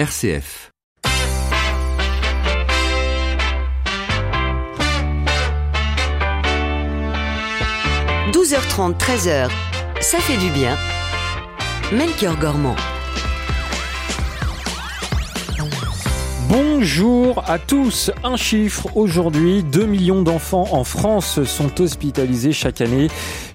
RCF.– 0.00 0.72
12h30, 8.32 8.96
13h, 8.96 9.50
ça 10.00 10.18
fait 10.20 10.38
du 10.38 10.48
bien. 10.52 10.78
Melchior 11.92 12.38
Gormand. 12.38 12.76
Bonjour 16.48 17.44
à 17.46 17.58
tous. 17.58 18.10
Un 18.24 18.36
chiffre 18.36 18.96
aujourd'hui, 18.96 19.62
2 19.62 19.84
millions 19.84 20.22
d'enfants 20.22 20.68
en 20.72 20.82
France 20.82 21.44
sont 21.44 21.78
hospitalisés 21.80 22.52
chaque 22.52 22.80
année. 22.80 23.08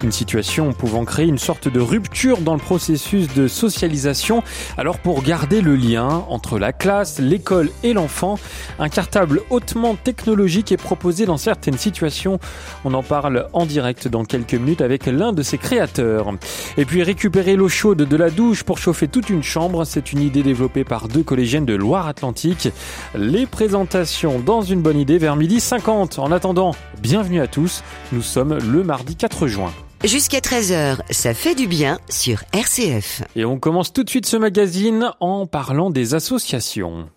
Une 0.06 0.12
situation 0.12 0.72
pouvant 0.72 1.04
créer 1.04 1.26
une 1.26 1.40
sorte 1.40 1.68
de 1.68 1.80
rupture 1.80 2.38
dans 2.42 2.54
le 2.54 2.60
processus 2.60 3.28
de 3.34 3.48
socialisation. 3.48 4.44
Alors 4.78 5.00
pour 5.00 5.24
garder 5.24 5.62
le 5.62 5.76
lien 5.76 6.24
entre 6.30 6.60
la 6.60 6.74
classe, 6.74 7.18
l'école 7.18 7.72
et 7.82 7.94
l'enfant, 7.94 8.38
un 8.78 8.88
cartable 8.88 9.42
hautement 9.50 9.96
technologique 9.96 10.72
est 10.72 10.78
proposé 10.78 11.26
dans 11.26 11.38
certaines 11.38 11.80
situations. 11.80 12.40
On 12.84 12.94
en 12.94 13.02
parle 13.02 13.48
en 13.52 13.66
direct 13.66 14.08
dans 14.08 14.26
quelques 14.26 14.54
minutes 14.54 14.82
avec 14.82 15.08
l'un 15.08 15.34
de 15.34 15.42
ses 15.42 15.58
créateurs. 15.58 16.32
Et 16.78 16.86
puis 16.86 17.02
récupérer 17.02 17.56
l'eau 17.56 17.68
chaude 17.68 18.04
de 18.04 18.16
la 18.16 18.30
douche 18.30 18.62
pour 18.62 18.78
chauffer 18.78 19.08
toute 19.08 19.32
une 19.32 19.42
chambre, 19.42 19.86
c'est 19.86 20.14
une 20.14 20.22
idée 20.22 20.44
développée 20.44 20.84
par 20.84 21.08
deux 21.08 21.24
collégiennes 21.24 21.66
de 21.66 21.74
Loire-Atlantique. 21.74 22.70
Les 23.16 23.48
présentations 23.48 24.38
dans 24.40 24.62
une 24.62 24.84
bonne 24.84 25.00
idée 25.00 25.18
vers 25.18 25.36
midi 25.36 25.60
50. 25.60 26.20
En 26.20 26.32
attendant, 26.32 26.76
bienvenue 27.02 27.42
à 27.42 27.48
tous. 27.48 27.84
Nous 28.12 28.22
sommes 28.22 28.60
le 28.60 28.84
mardi 28.84 29.16
4 29.16 29.48
juin. 29.48 29.74
Jusqu'à 30.06 30.38
13h, 30.38 31.00
ça 31.10 31.34
fait 31.34 31.56
du 31.56 31.66
bien 31.66 31.98
sur 32.10 32.44
RCF. 32.54 33.24
Et 33.36 33.44
on 33.44 33.58
commence 33.58 33.92
tout 33.92 34.04
de 34.04 34.10
suite 34.10 34.28
ce 34.28 34.38
magazine 34.38 35.10
en 35.20 35.48
parlant 35.48 35.90
des 35.90 36.14
associations. 36.14 37.10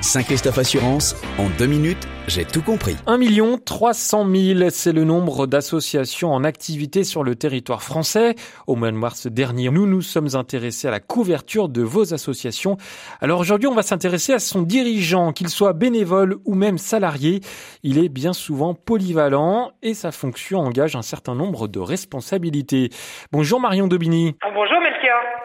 Saint-Christophe 0.00 0.58
Assurance, 0.58 1.16
en 1.38 1.48
deux 1.58 1.66
minutes, 1.66 2.06
j'ai 2.28 2.44
tout 2.44 2.62
compris. 2.62 2.96
1 3.06 3.18
300 3.64 4.26
000, 4.30 4.70
c'est 4.70 4.92
le 4.92 5.02
nombre 5.02 5.48
d'associations 5.48 6.32
en 6.32 6.44
activité 6.44 7.02
sur 7.02 7.24
le 7.24 7.34
territoire 7.34 7.82
français. 7.82 8.36
Au 8.68 8.76
mois 8.76 8.92
de 8.92 8.96
mars 8.96 9.26
dernier, 9.26 9.70
nous 9.70 9.86
nous 9.86 10.00
sommes 10.00 10.36
intéressés 10.36 10.86
à 10.86 10.92
la 10.92 11.00
couverture 11.00 11.68
de 11.68 11.82
vos 11.82 12.14
associations. 12.14 12.76
Alors 13.20 13.40
aujourd'hui, 13.40 13.66
on 13.66 13.74
va 13.74 13.82
s'intéresser 13.82 14.32
à 14.32 14.38
son 14.38 14.62
dirigeant, 14.62 15.32
qu'il 15.32 15.48
soit 15.48 15.72
bénévole 15.72 16.36
ou 16.44 16.54
même 16.54 16.78
salarié. 16.78 17.40
Il 17.82 17.98
est 17.98 18.08
bien 18.08 18.32
souvent 18.32 18.74
polyvalent 18.74 19.72
et 19.82 19.94
sa 19.94 20.12
fonction 20.12 20.60
engage 20.60 20.94
un 20.94 21.02
certain 21.02 21.34
nombre 21.34 21.66
de 21.66 21.80
responsabilités. 21.80 22.90
Bonjour 23.32 23.60
Marion 23.60 23.88
Dobini. 23.88 24.36
Bonjour 24.54 24.80
Melchior. 24.80 24.87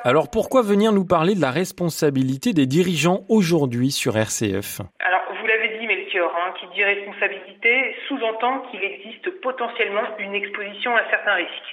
Alors 0.05 0.27
pourquoi 0.29 0.63
venir 0.63 0.91
nous 0.91 1.07
parler 1.07 1.33
de 1.33 1.39
la 1.39 1.49
responsabilité 1.49 2.51
des 2.51 2.65
dirigeants 2.65 3.23
aujourd'hui 3.29 3.89
sur 3.89 4.17
RCF 4.17 4.81
Alors 4.99 5.23
vous 5.39 5.47
l'avez 5.47 5.79
dit 5.79 5.87
Melchior, 5.87 6.29
hein, 6.35 6.53
qui 6.59 6.67
dit 6.75 6.83
responsabilité 6.83 7.95
sous-entend 8.09 8.67
qu'il 8.67 8.83
existe 8.83 9.29
potentiellement 9.39 10.03
une 10.19 10.35
exposition 10.35 10.93
à 10.93 11.09
certains 11.09 11.35
risques. 11.35 11.71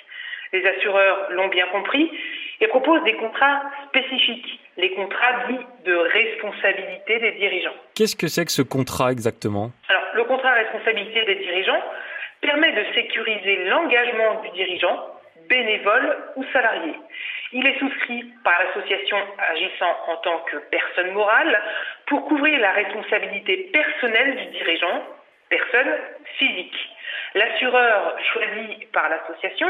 Les 0.53 0.65
assureurs 0.65 1.33
l'ont 1.33 1.49
bien 1.49 1.67
compris 1.73 2.09
et 2.61 2.69
proposent 2.69 3.03
des 3.03 3.17
contrats 3.17 3.63
spécifiques, 3.89 4.61
les 4.77 4.95
contrats 4.95 5.49
dits 5.49 5.67
de 5.85 5.97
responsabilité 5.97 7.19
des 7.19 7.33
dirigeants. 7.33 7.75
Qu'est-ce 7.97 8.15
que 8.15 8.29
c'est 8.29 8.45
que 8.45 8.53
ce 8.53 8.63
contrat 8.63 9.11
exactement? 9.11 9.73
Alors 9.89 10.05
le 10.15 10.23
contrat 10.23 10.53
responsabilité 10.53 11.25
des 11.25 11.35
dirigeants 11.35 11.83
permet 12.43 12.71
de 12.79 12.95
sécuriser 12.95 13.65
l'engagement 13.65 14.41
du 14.43 14.51
dirigeant 14.51 15.05
bénévole 15.49 16.17
ou 16.37 16.45
salarié. 16.53 16.95
Il 17.53 17.67
est 17.67 17.79
souscrit 17.81 18.25
par 18.45 18.55
l'association 18.63 19.17
agissant 19.39 19.97
en 20.07 20.17
tant 20.19 20.39
que 20.51 20.57
personne 20.71 21.11
morale 21.13 21.61
pour 22.07 22.25
couvrir 22.27 22.61
la 22.61 22.71
responsabilité 22.73 23.71
personnelle 23.73 24.37
du 24.37 24.59
dirigeant, 24.59 25.03
personne 25.49 25.93
physique. 26.39 26.77
L'assureur 27.35 28.17
choisi 28.33 28.87
par 28.93 29.09
l'association 29.09 29.67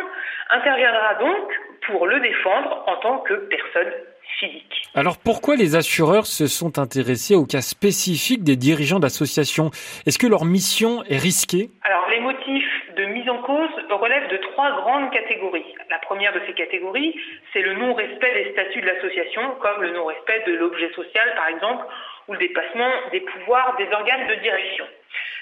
interviendra 0.50 1.14
donc 1.14 1.52
pour 1.86 2.06
le 2.06 2.20
défendre 2.20 2.84
en 2.86 2.96
tant 2.96 3.18
que 3.20 3.34
personne 3.34 3.92
physique. 4.38 4.82
Alors 4.94 5.16
pourquoi 5.22 5.56
les 5.56 5.74
assureurs 5.74 6.26
se 6.26 6.46
sont 6.46 6.78
intéressés 6.78 7.34
au 7.34 7.46
cas 7.46 7.62
spécifique 7.62 8.44
des 8.44 8.56
dirigeants 8.56 9.00
d'associations? 9.00 9.70
Est-ce 10.06 10.18
que 10.18 10.26
leur 10.26 10.44
mission 10.44 11.02
est 11.04 11.16
risquée? 11.16 11.70
Alors 11.82 12.08
les 12.10 12.20
motifs 12.20 12.94
de 12.96 13.04
mise 13.06 13.28
en 13.28 13.38
cause 13.42 13.70
relève 13.90 14.30
de 14.30 14.36
trois 14.60 14.72
grandes 14.82 15.10
catégories. 15.10 15.74
La 15.88 15.98
première 16.00 16.34
de 16.34 16.40
ces 16.46 16.52
catégories, 16.52 17.18
c'est 17.52 17.62
le 17.62 17.72
non-respect 17.74 18.34
des 18.34 18.52
statuts 18.52 18.82
de 18.82 18.86
l'association, 18.86 19.54
comme 19.60 19.82
le 19.82 19.90
non-respect 19.92 20.42
de 20.46 20.52
l'objet 20.52 20.90
social, 20.92 21.34
par 21.34 21.48
exemple, 21.48 21.86
ou 22.28 22.32
le 22.34 22.38
dépassement 22.38 22.90
des 23.10 23.20
pouvoirs 23.20 23.74
des 23.78 23.90
organes 23.90 24.26
de 24.26 24.34
direction. 24.34 24.86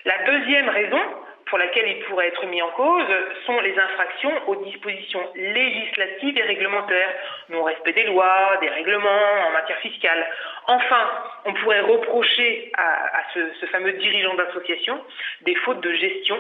La 0.05 0.19
deuxième 0.19 0.69
raison 0.69 1.01
pour 1.47 1.59
laquelle 1.59 1.89
il 1.89 2.05
pourrait 2.05 2.29
être 2.29 2.47
mis 2.47 2.63
en 2.63 2.71
cause 2.71 3.09
sont 3.45 3.59
les 3.61 3.77
infractions 3.77 4.33
aux 4.47 4.57
dispositions 4.63 5.23
législatives 5.35 6.39
et 6.39 6.43
réglementaires, 6.43 7.13
non-respect 7.49 7.95
des 7.95 8.05
lois, 8.05 8.57
des 8.61 8.69
règlements 8.69 9.49
en 9.49 9.51
matière 9.51 9.79
fiscale. 9.79 10.29
Enfin, 10.69 11.11
on 11.45 11.55
pourrait 11.55 11.81
reprocher 11.81 12.71
à, 12.77 13.23
ce, 13.35 13.41
ce 13.61 13.67
fameux 13.67 13.95
dirigeant 13.95 14.35
d'association 14.35 15.03
des 15.41 15.57
fautes 15.57 15.81
de 15.81 15.93
gestion 15.95 16.37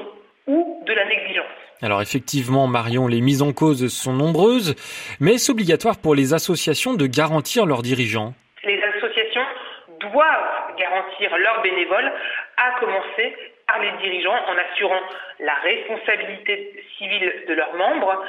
ou 0.48 0.82
de 0.84 0.92
la 0.92 1.04
négligence. 1.04 1.46
Alors 1.80 2.02
effectivement, 2.02 2.66
Marion, 2.66 3.06
les 3.06 3.20
mises 3.20 3.42
en 3.42 3.52
cause 3.52 3.86
sont 3.86 4.12
nombreuses, 4.12 4.74
mais 5.20 5.34
est-ce 5.34 5.52
obligatoire 5.52 5.96
pour 5.98 6.16
les 6.16 6.34
associations 6.34 6.94
de 6.94 7.06
garantir 7.06 7.66
leurs 7.66 7.82
dirigeants? 7.82 8.34
Les 8.64 8.82
associations 8.82 9.46
doivent 10.00 10.74
garantir 10.76 11.36
leurs 11.38 11.62
bénévoles, 11.62 12.12
à 12.56 12.80
commencer 12.80 13.36
par 13.68 13.78
les 13.80 13.92
dirigeants 14.02 14.38
en 14.48 14.56
assurant 14.56 15.00
la 15.40 15.54
responsabilité 15.54 16.82
civile 16.96 17.32
de 17.46 17.54
leurs 17.54 17.74
membres. 17.74 18.24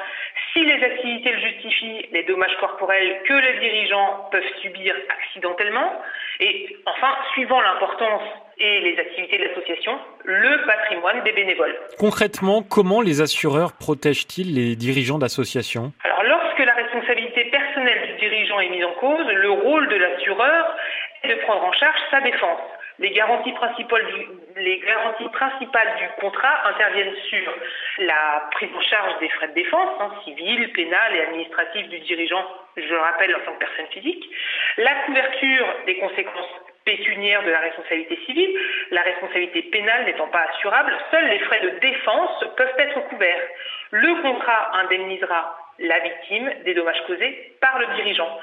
Si 0.53 0.63
les 0.66 0.84
activités 0.84 1.31
le 1.31 1.40
justifient, 1.40 2.06
les 2.12 2.24
dommages 2.24 2.56
corporels 2.59 3.22
que 3.25 3.34
les 3.34 3.59
dirigeants 3.59 4.28
peuvent 4.31 4.52
subir 4.62 4.96
accidentellement. 5.09 6.02
Et 6.40 6.78
enfin, 6.85 7.16
suivant 7.34 7.62
l'importance 7.62 8.24
et 8.59 8.81
les 8.81 9.00
activités 9.00 9.38
de 9.38 9.44
l'association, 9.46 9.97
le 10.25 10.66
patrimoine 10.66 11.24
des 11.24 11.31
bénévoles. 11.31 11.75
Concrètement, 11.97 12.62
comment 12.62 13.02
les 13.02 13.22
assureurs 13.22 13.74
protègent-ils 13.74 14.53
les 14.53 14.75
dirigeants 14.75 15.18
d'associations? 15.18 15.94
Alors, 16.03 16.24
lorsque 16.24 16.59
la 16.59 16.74
responsabilité 16.74 17.46
personnelle 17.46 18.08
du 18.08 18.28
dirigeant 18.28 18.59
est 18.59 18.70
mise 18.70 18.86
en 18.86 18.94
cause, 18.94 19.25
le 19.28 19.52
rôle 19.52 19.88
de 19.88 19.96
l'assureur 19.96 20.75
est 21.24 21.30
de 21.30 21.36
prendre 21.42 21.64
en 21.64 21.72
charge 21.74 22.00
sa 22.12 22.22
défense. 22.22 22.59
Les 23.00 23.12
garanties 23.12 23.53
principales 23.53 24.06
du, 24.08 24.28
les 24.58 24.80
garanties 24.80 25.30
principales 25.30 25.96
du 25.97 26.22
contrat 26.22 26.68
interviennent 26.68 27.16
sur 27.30 27.53
la 28.00 28.50
prise 28.52 28.70
en 28.76 28.81
charge 28.81 29.20
des 29.22 29.30
frais 29.30 29.47
de 29.47 29.53
défense, 29.53 29.90
hein, 30.02 30.12
civils, 30.26 30.70
pénales 30.74 31.16
et 31.16 31.22
administratifs 31.22 31.88
du 31.88 32.00
dirigeant, 32.00 32.46
je 32.76 32.90
le 32.90 33.00
rappelle 33.00 33.34
en 33.36 33.40
tant 33.46 33.53
que 33.53 33.59
personne 33.59 33.88
physique, 33.94 34.30
la 34.78 34.96
couverture 35.06 35.66
des 35.86 35.97
conséquences 35.97 36.52
pécuniaires 36.85 37.44
de 37.44 37.51
la 37.51 37.59
responsabilité 37.59 38.17
civile, 38.25 38.56
la 38.91 39.01
responsabilité 39.01 39.62
pénale 39.63 40.06
n'étant 40.06 40.28
pas 40.28 40.45
assurable, 40.50 40.91
seuls 41.12 41.29
les 41.29 41.40
frais 41.40 41.62
de 41.62 41.79
défense 41.79 42.45
peuvent 42.57 42.75
être 42.78 43.07
couverts. 43.09 43.47
Le 43.91 44.22
contrat 44.22 44.72
indemnisera 44.79 45.57
la 45.79 46.00
victime 46.00 46.51
des 46.66 46.73
dommages 46.73 47.01
causés 47.07 47.53
par 47.62 47.79
le 47.79 47.88
dirigeant. 47.95 48.40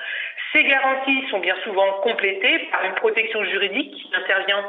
Ces 0.53 0.65
garanties 0.65 1.27
sont 1.31 1.39
bien 1.39 1.57
souvent 1.65 1.93
complétées 2.01 2.59
par 2.71 2.85
une 2.85 2.95
protection 2.95 3.45
juridique 3.45 3.93
qui 3.93 4.11
intervient 4.15 4.65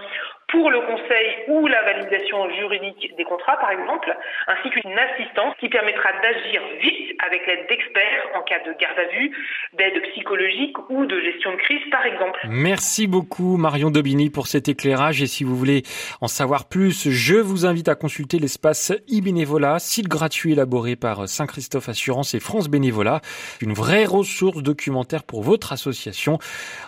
pour 0.47 0.71
le 0.71 0.79
conseil 0.81 1.27
ou 1.49 1.67
la 1.67 1.83
validation 1.83 2.49
juridique 2.55 3.13
des 3.17 3.23
contrats, 3.25 3.57
par 3.57 3.71
exemple, 3.71 4.15
ainsi 4.47 4.69
qu'une 4.69 4.97
assistance 4.97 5.53
qui 5.59 5.67
permettra 5.67 6.09
d'agir 6.23 6.61
vite 6.81 7.15
avec 7.19 7.45
l'aide 7.47 7.67
d'experts 7.67 8.29
en 8.35 8.43
cas 8.43 8.59
de 8.59 8.71
garde 8.79 8.97
à 8.97 9.11
vue, 9.11 9.31
d'aide 9.77 10.01
psychologique 10.11 10.77
ou 10.89 11.05
de 11.05 11.19
gestion 11.19 11.51
de 11.51 11.57
crise, 11.57 11.81
par 11.91 12.05
exemple. 12.05 12.39
Merci 12.49 13.07
beaucoup, 13.07 13.57
Marion 13.57 13.91
Dobini, 13.91 14.29
pour 14.29 14.47
cet 14.47 14.69
éclairage. 14.69 15.21
Et 15.21 15.27
si 15.27 15.43
vous 15.43 15.55
voulez 15.55 15.83
en 16.21 16.27
savoir 16.27 16.69
plus, 16.69 17.09
je 17.09 17.35
vous 17.35 17.65
invite 17.65 17.89
à 17.89 17.95
consulter 17.95 18.39
l'espace 18.39 18.91
e-bénévolat, 19.11 19.79
site 19.79 20.07
gratuit 20.07 20.53
élaboré 20.53 20.95
par 20.95 21.27
Saint-Christophe 21.27 21.89
Assurance 21.89 22.33
et 22.33 22.39
France 22.39 22.69
Bénévolat, 22.69 23.19
une 23.61 23.73
vraie 23.73 24.05
ressource 24.05 24.63
documentaire 24.63 25.23
pour 25.23 25.41
votre 25.41 25.73
association. 25.73 26.39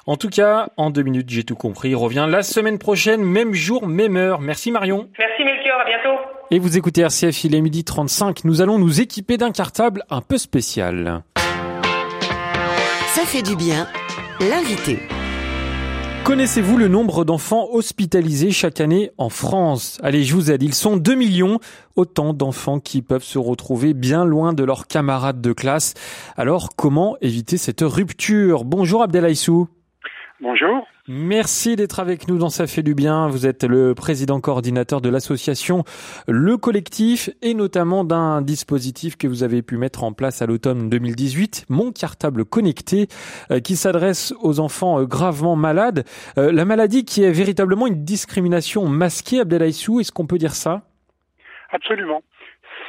En 0.06 0.16
tout 0.16 0.30
cas, 0.30 0.70
en 0.78 0.92
deux 0.92 1.04
minutes, 1.04 1.30
j'ai 1.30 1.44
tout 1.44 1.56
compris. 1.56 1.90
Il 1.90 1.96
revient 1.98 2.28
la 2.30 2.44
semaine 2.44 2.80
prochaine, 2.80 3.22
même 3.22 3.49
jour, 3.54 3.88
même 3.88 4.16
heure. 4.16 4.42
Merci 4.42 4.72
Marion. 4.72 5.10
Merci 5.18 5.44
Melchior, 5.44 5.80
à 5.82 5.86
bientôt. 5.86 6.20
Et 6.52 6.60
vous 6.60 6.78
écoutez 6.78 7.02
RCF, 7.02 7.44
il 7.44 7.56
est 7.56 7.62
midi 7.62 7.84
35. 7.84 8.44
Nous 8.44 8.62
allons 8.62 8.80
nous 8.80 9.02
équiper 9.02 9.38
d'un 9.38 9.52
cartable 9.52 10.04
un 10.10 10.22
peu 10.22 10.38
spécial. 10.38 11.24
Ça 13.14 13.22
fait 13.26 13.42
du 13.42 13.56
bien, 13.56 13.88
l'invité. 14.40 15.00
Connaissez-vous 16.24 16.78
le 16.78 16.88
nombre 16.88 17.26
d'enfants 17.26 17.70
hospitalisés 17.72 18.52
chaque 18.52 18.82
année 18.82 19.10
en 19.18 19.30
France? 19.30 19.98
Allez, 20.04 20.24
je 20.24 20.36
vous 20.36 20.52
aide, 20.52 20.62
ils 20.62 20.76
sont 20.76 20.96
2 20.96 21.16
millions, 21.16 21.60
autant 21.96 22.34
d'enfants 22.34 22.80
qui 22.80 23.02
peuvent 23.02 23.24
se 23.24 23.40
retrouver 23.40 23.96
bien 23.96 24.26
loin 24.26 24.54
de 24.54 24.64
leurs 24.64 24.86
camarades 24.86 25.42
de 25.42 25.54
classe. 25.54 25.96
Alors, 26.38 26.70
comment 26.76 27.18
éviter 27.22 27.58
cette 27.58 27.82
rupture? 27.82 28.64
Bonjour 28.64 29.02
Abdelaïsou. 29.02 29.70
Bonjour. 30.42 30.88
Merci 31.10 31.76
d'être 31.76 32.00
avec 32.00 32.30
nous 32.30 32.38
dans 32.38 32.50
Ça 32.50 32.66
fait 32.66 32.82
du 32.82 32.96
bien. 32.96 33.28
Vous 33.28 33.46
êtes 33.46 33.66
le 33.66 33.94
président 33.94 34.40
coordinateur 34.40 35.02
de 35.02 35.10
l'association 35.10 35.84
Le 36.28 36.56
Collectif 36.56 37.30
et 37.42 37.54
notamment 37.54 38.06
d'un 38.06 38.42
dispositif 38.42 39.18
que 39.18 39.28
vous 39.28 39.44
avez 39.44 39.62
pu 39.62 39.76
mettre 39.76 40.06
en 40.06 40.14
place 40.14 40.42
à 40.42 40.46
l'automne 40.46 40.90
2018, 40.90 41.66
Mon 41.68 41.92
Cartable 41.92 42.46
Connecté, 42.46 43.08
euh, 43.52 43.60
qui 43.60 43.76
s'adresse 43.76 44.34
aux 44.40 44.62
enfants 44.62 45.02
euh, 45.02 45.06
gravement 45.06 45.58
malades. 45.58 46.06
Euh, 46.38 46.54
la 46.54 46.64
maladie 46.64 47.04
qui 47.04 47.22
est 47.24 47.32
véritablement 47.32 47.88
une 47.88 48.06
discrimination 48.06 48.88
masquée, 48.88 49.42
Abdelaïsou, 49.42 50.00
est-ce 50.00 50.14
qu'on 50.14 50.28
peut 50.28 50.38
dire 50.38 50.56
ça? 50.56 50.84
Absolument. 51.72 52.24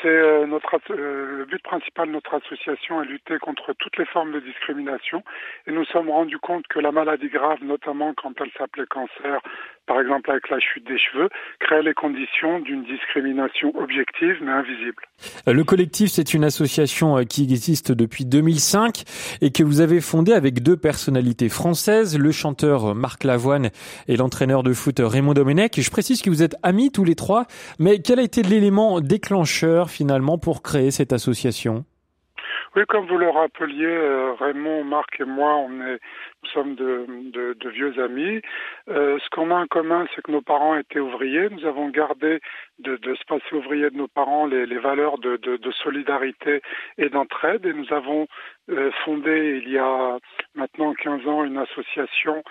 C'est 0.03 0.09
euh, 0.09 0.47
notre 0.47 0.77
euh, 0.91 1.39
le 1.39 1.45
but 1.45 1.63
principal 1.63 2.09
de 2.09 2.13
notre 2.13 2.35
association 2.35 3.03
est 3.03 3.07
lutter 3.07 3.39
contre 3.39 3.75
toutes 3.79 3.99
les 3.99 4.07
formes 4.07 4.33
de 4.33 4.41
discrimination 4.41 5.23
et 5.67 5.73
nous 5.73 5.85
sommes 5.85 6.09
rendus 6.09 6.39
compte 6.39 6.67
que 6.69 6.79
la 6.79 6.91
maladie 6.91 7.29
grave, 7.29 7.59
notamment 7.63 8.15
quand 8.15 8.33
elle 8.41 8.51
s'appelait 8.57 8.87
cancer, 8.87 9.41
par 9.87 10.01
exemple 10.01 10.31
avec 10.31 10.49
la 10.49 10.59
chute 10.59 10.87
des 10.87 10.99
cheveux, 10.99 11.29
crée 11.59 11.83
les 11.83 11.93
conditions 11.93 12.61
d'une 12.61 12.85
discrimination 12.85 13.73
objective 13.77 14.39
mais 14.41 14.53
invisible. 14.53 15.03
Euh, 15.47 15.53
le 15.53 15.65
collectif, 15.65 16.09
c'est 16.09 16.33
une 16.33 16.45
association 16.45 17.23
qui 17.25 17.43
existe 17.43 17.93
depuis 17.93 18.25
2005 18.25 19.03
et 19.43 19.51
que 19.51 19.63
vous 19.63 19.83
avez 19.83 20.01
fondée 20.01 20.33
avec 20.33 20.63
deux 20.63 20.79
personnalités 20.79 21.51
françaises, 21.51 22.19
le 22.19 22.33
chanteur 22.33 22.95
Marc 22.95 23.25
Lavoine 23.25 23.69
et 24.09 24.17
l'entraîneur 24.17 24.63
de 24.63 24.73
foot 24.73 24.99
Raymond 24.99 25.35
Domenech. 25.35 25.79
Je 25.79 25.91
précise 25.91 26.23
que 26.23 26.31
vous 26.31 26.43
êtes 26.43 26.57
amis 26.63 26.91
tous 26.91 27.05
les 27.05 27.17
trois, 27.17 27.45
mais 27.79 27.99
quel 27.99 28.19
a 28.19 28.23
été 28.23 28.43
l'élément 28.43 29.01
déclencheur 29.01 29.90
finalement 29.91 30.39
pour 30.39 30.63
créer 30.63 30.91
cette 30.91 31.13
association 31.13 31.85
oui, 32.77 32.83
comme 32.89 33.07
vous 33.09 33.19
le 33.19 33.29
rappeliez, 33.29 33.85
euh, 33.85 34.33
Raymond, 34.39 34.85
Marc 34.85 35.19
et 35.19 35.25
moi, 35.25 35.67
nous 35.69 35.99
sommes 36.53 36.77
de, 36.77 37.57
vieux 37.69 38.01
amis. 38.01 38.41
Euh, 38.89 39.19
ce 39.19 39.29
qu'on 39.31 39.51
a 39.51 39.55
en 39.55 39.67
commun, 39.67 40.07
c'est 40.15 40.23
que 40.23 40.31
nos 40.31 40.41
parents 40.41 40.77
étaient 40.77 41.01
ouvriers. 41.01 41.49
Nous 41.51 41.67
avons 41.67 41.89
gardé 41.89 42.39
de, 42.79 42.95
de 42.97 43.15
ce 43.17 43.25
passé 43.27 43.57
ouvrier 43.57 43.91
de 43.91 43.97
nos 43.97 44.07
parents 44.07 44.47
les, 44.47 44.79
valeurs 44.79 45.19
de, 45.19 45.37
de, 45.37 45.71
solidarité 45.73 46.63
et 46.97 47.09
d'entraide. 47.09 47.67
Et 47.67 47.73
nous 47.73 47.93
avons 47.93 48.29
euh, 48.71 48.93
fondé 49.05 49.61
il 49.65 49.73
y 49.73 49.79
a 49.79 50.19
maintenant 50.55 50.95
15 50.95 51.27
ans 51.27 51.43
une 51.43 51.59
association 51.59 52.45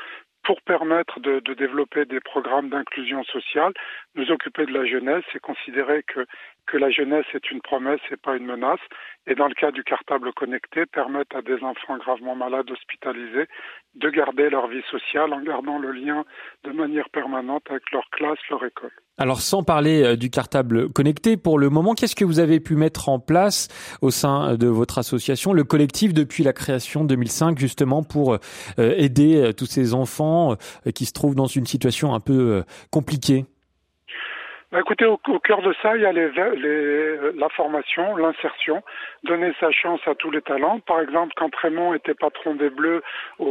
pour 0.43 0.61
permettre 0.61 1.19
de, 1.19 1.39
développer 1.53 2.05
des 2.05 2.19
programmes 2.19 2.69
d'inclusion 2.69 3.23
sociale, 3.23 3.73
nous 4.15 4.31
occuper 4.31 4.65
de 4.65 4.73
la 4.73 4.85
jeunesse 4.85 5.25
et 5.35 5.39
considérer 5.39 6.03
que, 6.03 6.25
que 6.65 6.77
la 6.77 6.89
jeunesse 6.89 7.25
est 7.33 7.51
une 7.51 7.61
promesse 7.61 8.01
et 8.11 8.17
pas 8.17 8.35
une 8.35 8.45
menace. 8.45 8.79
Et 9.27 9.35
dans 9.35 9.47
le 9.47 9.53
cas 9.53 9.71
du 9.71 9.83
cartable 9.83 10.33
connecté, 10.33 10.85
permettre 10.85 11.35
à 11.35 11.41
des 11.41 11.61
enfants 11.63 11.97
gravement 11.97 12.35
malades 12.35 12.71
hospitalisés 12.71 13.47
de 13.95 14.09
garder 14.09 14.49
leur 14.49 14.67
vie 14.67 14.83
sociale 14.89 15.33
en 15.33 15.41
gardant 15.41 15.77
le 15.77 15.91
lien 15.91 16.25
de 16.63 16.71
manière 16.71 17.09
permanente 17.09 17.63
avec 17.69 17.91
leur 17.91 18.09
classe, 18.09 18.39
leur 18.49 18.63
école. 18.65 18.91
Alors 19.21 19.41
sans 19.41 19.63
parler 19.63 20.01
euh, 20.01 20.15
du 20.15 20.29
cartable 20.29 20.89
connecté, 20.93 21.35
pour 21.35 21.59
le 21.59 21.69
moment, 21.69 21.93
qu'est-ce 21.93 22.15
que 22.15 22.23
vous 22.23 22.39
avez 22.39 22.61
pu 22.61 22.75
mettre 22.75 23.09
en 23.09 23.19
place 23.19 23.67
au 24.01 24.11
sein 24.11 24.55
de 24.55 24.67
votre 24.67 24.97
association, 24.97 25.51
le 25.51 25.65
collectif 25.65 26.13
depuis 26.13 26.45
la 26.45 26.53
création 26.53 27.03
2005, 27.03 27.59
justement 27.59 28.01
pour 28.01 28.35
euh, 28.35 28.39
aider 28.77 29.35
euh, 29.35 29.51
tous 29.51 29.65
ces 29.65 29.93
enfants 29.93 30.55
qui 30.95 31.05
se 31.05 31.11
trouvent 31.11 31.35
dans 31.35 31.47
une 31.47 31.65
situation 31.65 32.13
un 32.13 32.21
peu 32.21 32.63
compliquée? 32.91 33.45
Bah, 34.71 34.79
écoutez, 34.81 35.05
au, 35.05 35.17
cœur 35.17 35.63
de 35.63 35.73
ça, 35.81 35.97
il 35.97 36.03
y 36.03 36.05
a 36.05 36.13
la 36.13 37.49
formation, 37.49 38.15
l'insertion, 38.15 38.83
donner 39.23 39.51
sa 39.59 39.71
chance 39.71 39.99
à 40.05 40.13
tous 40.13 40.29
les 40.29 40.43
talents. 40.43 40.79
Par 40.81 41.01
exemple, 41.01 41.33
quand 41.35 41.49
Raymond 41.55 41.95
était 41.95 42.13
patron 42.13 42.53
des 42.53 42.69
Bleus 42.69 43.01
au, 43.39 43.45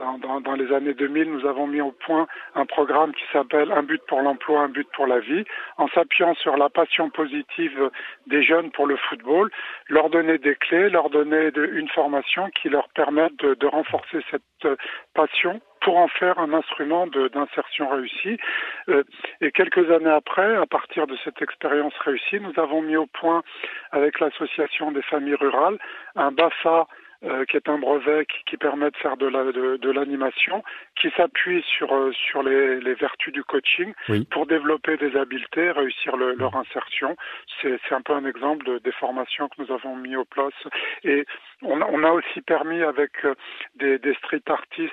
dans, 0.00 0.18
dans, 0.18 0.40
dans, 0.40 0.54
les 0.54 0.72
années 0.72 0.94
2000, 0.94 1.30
nous 1.30 1.46
avons 1.46 1.66
mis 1.66 1.80
au 1.80 1.92
point 1.92 2.26
un 2.54 2.66
programme 2.66 3.12
qui 3.12 3.24
s'appelle 3.32 3.70
Un 3.70 3.82
but 3.82 4.02
pour 4.08 4.22
l'emploi, 4.22 4.62
un 4.62 4.68
but 4.68 4.88
pour 4.94 5.06
la 5.06 5.20
vie, 5.20 5.44
en 5.76 5.88
s'appuyant 5.88 6.34
sur 6.34 6.56
la 6.56 6.68
passion 6.68 7.10
positive 7.10 7.90
des 8.26 8.42
jeunes 8.42 8.70
pour 8.70 8.86
le 8.86 8.96
football, 8.96 9.50
leur 9.88 10.10
donner 10.10 10.38
des 10.38 10.56
clés, 10.56 10.88
leur 10.88 11.10
donner 11.10 11.50
une 11.54 11.88
formation 11.88 12.48
qui 12.50 12.68
leur 12.68 12.88
permette 12.88 13.36
de, 13.38 13.54
de 13.54 13.66
renforcer 13.66 14.18
cette 14.30 14.78
passion 15.14 15.60
pour 15.80 15.96
en 15.96 16.08
faire 16.08 16.38
un 16.38 16.52
instrument 16.52 17.06
d'insertion 17.06 17.88
réussi. 17.88 18.36
Euh, 18.88 19.02
et 19.40 19.50
quelques 19.50 19.90
années 19.90 20.10
après, 20.10 20.56
à 20.56 20.66
partir 20.66 21.06
de 21.06 21.16
cette 21.24 21.40
expérience 21.40 21.94
réussie, 22.04 22.40
nous 22.40 22.52
avons 22.60 22.82
mis 22.82 22.96
au 22.96 23.06
point 23.06 23.42
avec 23.90 24.20
l'association 24.20 24.92
des 24.92 25.02
familles 25.02 25.36
rurales 25.36 25.78
un 26.16 26.32
BAFA 26.32 26.86
euh, 27.24 27.44
qui 27.44 27.56
est 27.56 27.68
un 27.68 27.78
brevet 27.78 28.26
qui, 28.46 28.56
permet 28.56 28.90
de 28.90 28.96
faire 28.96 29.16
de 29.16 29.26
l'animation, 29.90 30.54
la, 30.54 30.60
de, 30.60 31.00
qui 31.00 31.16
s'appuie 31.16 31.62
sur 31.76 31.92
euh, 31.92 32.12
sur 32.12 32.42
les, 32.42 32.80
les, 32.80 32.94
vertus 32.94 33.32
du 33.32 33.44
coaching 33.44 33.92
pour 34.30 34.46
développer 34.46 34.96
des 34.96 35.16
habiletés, 35.16 35.70
réussir 35.70 36.16
le, 36.16 36.34
leur 36.34 36.56
insertion. 36.56 37.16
C'est 37.60 37.78
un 37.90 38.00
peu 38.00 38.14
un 38.14 38.24
exemple 38.24 38.64
de, 38.64 38.78
des 38.78 38.92
formations 38.92 39.48
que 39.48 39.62
nous 39.62 39.72
avons 39.72 39.96
mis 39.96 40.16
au 40.16 40.24
place. 40.24 40.54
Et 41.04 41.26
on 41.62 41.80
a, 41.80 41.86
on 41.86 42.02
a 42.04 42.10
aussi 42.10 42.40
permis 42.40 42.82
avec 42.82 43.12
euh, 43.24 43.34
des, 43.76 43.98
des 43.98 44.14
street 44.14 44.42
artistes, 44.48 44.92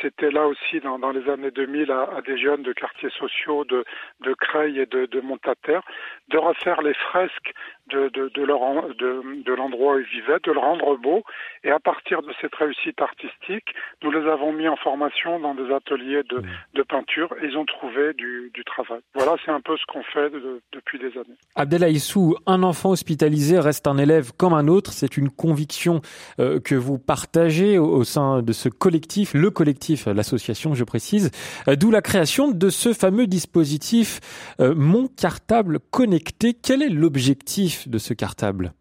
c'était 0.00 0.30
là 0.30 0.46
aussi 0.46 0.80
dans, 0.80 0.98
dans, 0.98 1.10
les 1.10 1.28
années 1.28 1.50
2000 1.50 1.90
à, 1.90 2.02
à, 2.16 2.22
des 2.22 2.38
jeunes 2.38 2.62
de 2.62 2.72
quartiers 2.72 3.10
sociaux 3.10 3.64
de, 3.64 3.84
de 4.20 4.34
Creil 4.34 4.78
et 4.78 4.86
de, 4.86 5.06
de 5.06 5.20
Montataire, 5.20 5.82
de 6.28 6.38
refaire 6.38 6.82
les 6.82 6.94
fresques 6.94 7.52
de, 7.90 8.08
de, 8.08 8.30
de, 8.34 8.42
leur, 8.42 8.60
de, 8.94 9.42
de 9.44 9.52
l'endroit 9.52 9.96
où 9.96 9.98
ils 9.98 10.06
vivaient, 10.06 10.38
de 10.42 10.52
le 10.52 10.58
rendre 10.58 10.96
beau. 10.96 11.22
Et 11.64 11.70
à 11.70 11.78
partir 11.78 12.22
de 12.22 12.32
cette 12.40 12.54
réussite 12.54 13.00
artistique, 13.00 13.74
nous 14.02 14.10
les 14.10 14.26
avons 14.28 14.52
mis 14.52 14.68
en 14.68 14.76
formation 14.76 15.40
dans 15.40 15.54
des 15.54 15.72
ateliers 15.72 16.22
de, 16.28 16.42
de 16.74 16.82
peinture 16.82 17.34
et 17.42 17.46
ils 17.46 17.56
ont 17.56 17.64
trouvé 17.64 18.12
du, 18.14 18.50
du 18.54 18.64
travail. 18.64 19.00
Voilà, 19.14 19.36
c'est 19.44 19.50
un 19.50 19.60
peu 19.60 19.76
ce 19.76 19.84
qu'on 19.86 20.02
fait 20.02 20.30
depuis 20.72 20.98
des 20.98 21.16
années. 21.18 21.36
Abdelaïsou, 21.56 22.36
un 22.46 22.62
enfant 22.62 22.90
hospitalisé 22.90 23.58
reste 23.58 23.86
un 23.86 23.98
élève 23.98 24.32
comme 24.36 24.54
un 24.54 24.68
autre. 24.68 24.92
C'est 24.92 25.16
une 25.16 25.30
conviction 25.30 25.99
euh, 26.38 26.60
que 26.60 26.74
vous 26.74 26.98
partagez 26.98 27.78
au, 27.78 28.04
sein 28.04 28.42
de 28.42 28.52
ce 28.52 28.68
collectif, 28.68 29.34
le 29.34 29.50
collectif, 29.50 30.06
l'association, 30.06 30.74
je 30.74 30.84
précise. 30.84 31.30
Euh, 31.68 31.76
d'où 31.76 31.90
la 31.90 32.02
création 32.02 32.50
de 32.50 32.70
ce 32.70 32.92
fameux 32.92 33.26
dispositif 33.26 34.20
euh, 34.60 34.74
Mon 34.74 35.08
cartable 35.08 35.80
connecté. 35.90 36.54
Quel 36.54 36.82
est 36.82 36.88
l'objectif 36.88 37.88
de 37.88 37.98
ce 37.98 38.14
cartable? 38.14 38.72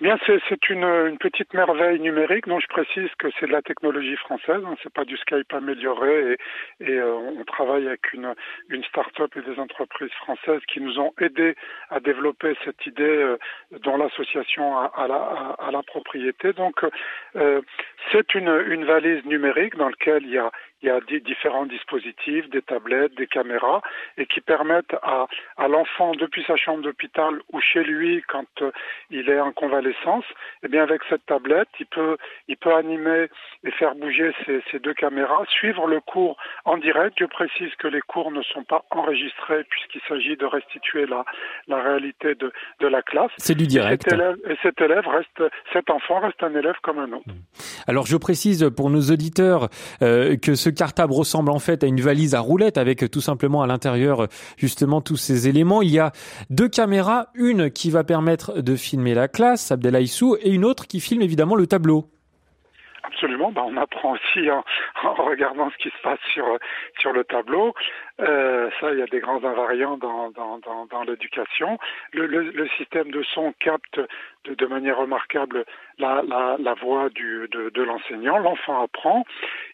Bien, 0.00 0.16
c'est 0.26 0.70
une, 0.70 0.82
une, 0.82 1.18
petite 1.18 1.52
merveille 1.52 2.00
numérique 2.00 2.48
dont 2.48 2.58
je 2.58 2.66
précise 2.68 3.10
que 3.18 3.28
c'est 3.38 3.46
de 3.46 3.52
la 3.52 3.60
technologie 3.60 4.16
française, 4.16 4.62
hein, 4.64 4.74
c'est 4.82 4.92
pas 4.92 5.04
du 5.04 5.14
Skype 5.18 5.52
amélioré 5.52 6.38
et, 6.80 6.84
et 6.86 6.96
euh, 6.96 7.12
on 7.16 7.44
travaille 7.44 7.86
avec 7.86 8.14
une, 8.14 8.34
une 8.70 8.82
start-up 8.84 9.30
et 9.36 9.42
des 9.42 9.58
entreprises 9.58 10.12
françaises 10.12 10.62
qui 10.72 10.80
nous 10.80 10.98
ont 10.98 11.12
aidés 11.20 11.54
à 11.90 12.00
développer 12.00 12.56
cette 12.64 12.86
idée 12.86 13.02
euh, 13.02 13.36
dans 13.82 13.98
l'association 13.98 14.78
à, 14.78 14.90
à, 14.96 15.06
la, 15.06 15.56
à, 15.58 15.70
la, 15.70 15.82
propriété. 15.82 16.54
Donc, 16.54 16.82
euh, 17.36 17.60
c'est 18.10 18.34
une, 18.34 18.48
une 18.68 18.86
valise 18.86 19.22
numérique 19.26 19.76
dans 19.76 19.90
laquelle 19.90 20.22
il 20.22 20.30
y 20.30 20.38
a, 20.38 20.50
il 20.82 20.88
y 20.88 20.90
a 20.90 21.00
différents 21.20 21.66
dispositifs, 21.66 22.48
des 22.50 22.62
tablettes, 22.62 23.14
des 23.16 23.26
caméras, 23.26 23.82
et 24.16 24.26
qui 24.26 24.40
permettent 24.40 24.94
à, 25.02 25.26
à 25.56 25.68
l'enfant, 25.68 26.12
depuis 26.12 26.44
sa 26.46 26.56
chambre 26.56 26.82
d'hôpital 26.82 27.40
ou 27.52 27.60
chez 27.60 27.82
lui, 27.84 28.22
quand 28.28 28.46
euh, 28.62 28.70
il 29.10 29.28
est 29.28 29.40
en 29.40 29.52
convalescence, 29.52 30.24
eh 30.62 30.68
bien 30.68 30.82
avec 30.82 31.02
cette 31.08 31.26
tablette, 31.26 31.68
il 31.78 31.86
peut, 31.86 32.16
il 32.48 32.56
peut 32.56 32.74
animer 32.74 33.28
et 33.64 33.70
faire 33.72 33.94
bouger 33.94 34.32
ces, 34.46 34.62
ces 34.70 34.78
deux 34.78 34.94
caméras, 34.94 35.42
suivre 35.48 35.86
le 35.86 36.00
cours 36.00 36.36
en 36.64 36.78
direct. 36.78 37.16
Je 37.18 37.26
précise 37.26 37.74
que 37.78 37.88
les 37.88 38.00
cours 38.00 38.30
ne 38.30 38.42
sont 38.42 38.64
pas 38.64 38.84
enregistrés 38.90 39.64
puisqu'il 39.64 40.00
s'agit 40.08 40.36
de 40.36 40.46
restituer 40.46 41.06
la, 41.06 41.24
la 41.68 41.82
réalité 41.82 42.34
de, 42.34 42.52
de 42.80 42.86
la 42.86 43.02
classe. 43.02 43.30
C'est 43.36 43.54
du 43.54 43.66
direct. 43.66 44.06
Et 44.06 44.10
cet, 44.10 44.18
élève, 44.18 44.36
et 44.48 44.56
cet 44.62 44.80
élève 44.80 45.06
reste, 45.06 45.42
cet 45.72 45.90
enfant 45.90 46.20
reste 46.20 46.42
un 46.42 46.54
élève 46.54 46.76
comme 46.82 46.98
un 46.98 47.12
autre. 47.12 47.24
Alors 47.86 48.06
je 48.06 48.16
précise 48.16 48.70
pour 48.74 48.88
nos 48.88 49.10
auditeurs 49.10 49.68
euh, 50.02 50.36
que 50.36 50.54
ce 50.54 50.69
cartable 50.74 51.12
ressemble 51.12 51.50
en 51.50 51.58
fait 51.58 51.84
à 51.84 51.86
une 51.86 52.00
valise 52.00 52.34
à 52.34 52.40
roulettes 52.40 52.78
avec 52.78 53.10
tout 53.10 53.20
simplement 53.20 53.62
à 53.62 53.66
l'intérieur 53.66 54.28
justement 54.56 55.00
tous 55.00 55.16
ces 55.16 55.48
éléments. 55.48 55.82
Il 55.82 55.90
y 55.90 55.98
a 55.98 56.12
deux 56.50 56.68
caméras, 56.68 57.26
une 57.34 57.70
qui 57.70 57.90
va 57.90 58.04
permettre 58.04 58.60
de 58.60 58.76
filmer 58.76 59.14
la 59.14 59.28
classe, 59.28 59.72
Abdelaïsou, 59.72 60.36
et 60.40 60.50
une 60.50 60.64
autre 60.64 60.86
qui 60.86 61.00
filme 61.00 61.22
évidemment 61.22 61.54
le 61.54 61.66
tableau. 61.66 62.06
Absolument, 63.02 63.50
bah, 63.50 63.62
on 63.66 63.76
apprend 63.76 64.12
aussi 64.12 64.50
en, 64.50 64.62
en, 65.02 65.14
regardant 65.24 65.70
ce 65.70 65.76
qui 65.78 65.88
se 65.88 66.02
passe 66.02 66.18
sur 66.32 66.44
sur 66.98 67.12
le 67.12 67.24
tableau. 67.24 67.74
Euh, 68.20 68.70
ça, 68.80 68.92
il 68.92 68.98
y 68.98 69.02
a 69.02 69.06
des 69.06 69.20
grands 69.20 69.42
invariants 69.44 69.96
dans, 69.96 70.30
dans, 70.30 70.58
dans, 70.58 70.86
dans 70.86 71.02
l'éducation. 71.04 71.78
Le, 72.12 72.26
le, 72.26 72.50
le, 72.50 72.68
système 72.76 73.10
de 73.10 73.22
son 73.22 73.52
capte 73.60 74.00
de, 74.44 74.54
de 74.54 74.66
manière 74.66 74.98
remarquable 74.98 75.64
la, 75.98 76.22
la, 76.26 76.56
la 76.58 76.74
voix 76.74 77.08
du, 77.10 77.48
de, 77.50 77.70
de 77.70 77.82
l'enseignant. 77.82 78.38
L'enfant 78.38 78.82
apprend. 78.82 79.24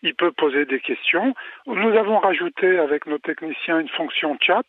Il 0.02 0.14
peut 0.14 0.32
poser 0.32 0.64
des 0.64 0.80
questions. 0.80 1.34
Nous 1.66 1.96
avons 1.96 2.18
rajouté 2.18 2.78
avec 2.78 3.06
nos 3.06 3.18
techniciens 3.18 3.80
une 3.80 3.88
fonction 3.88 4.36
chat, 4.40 4.66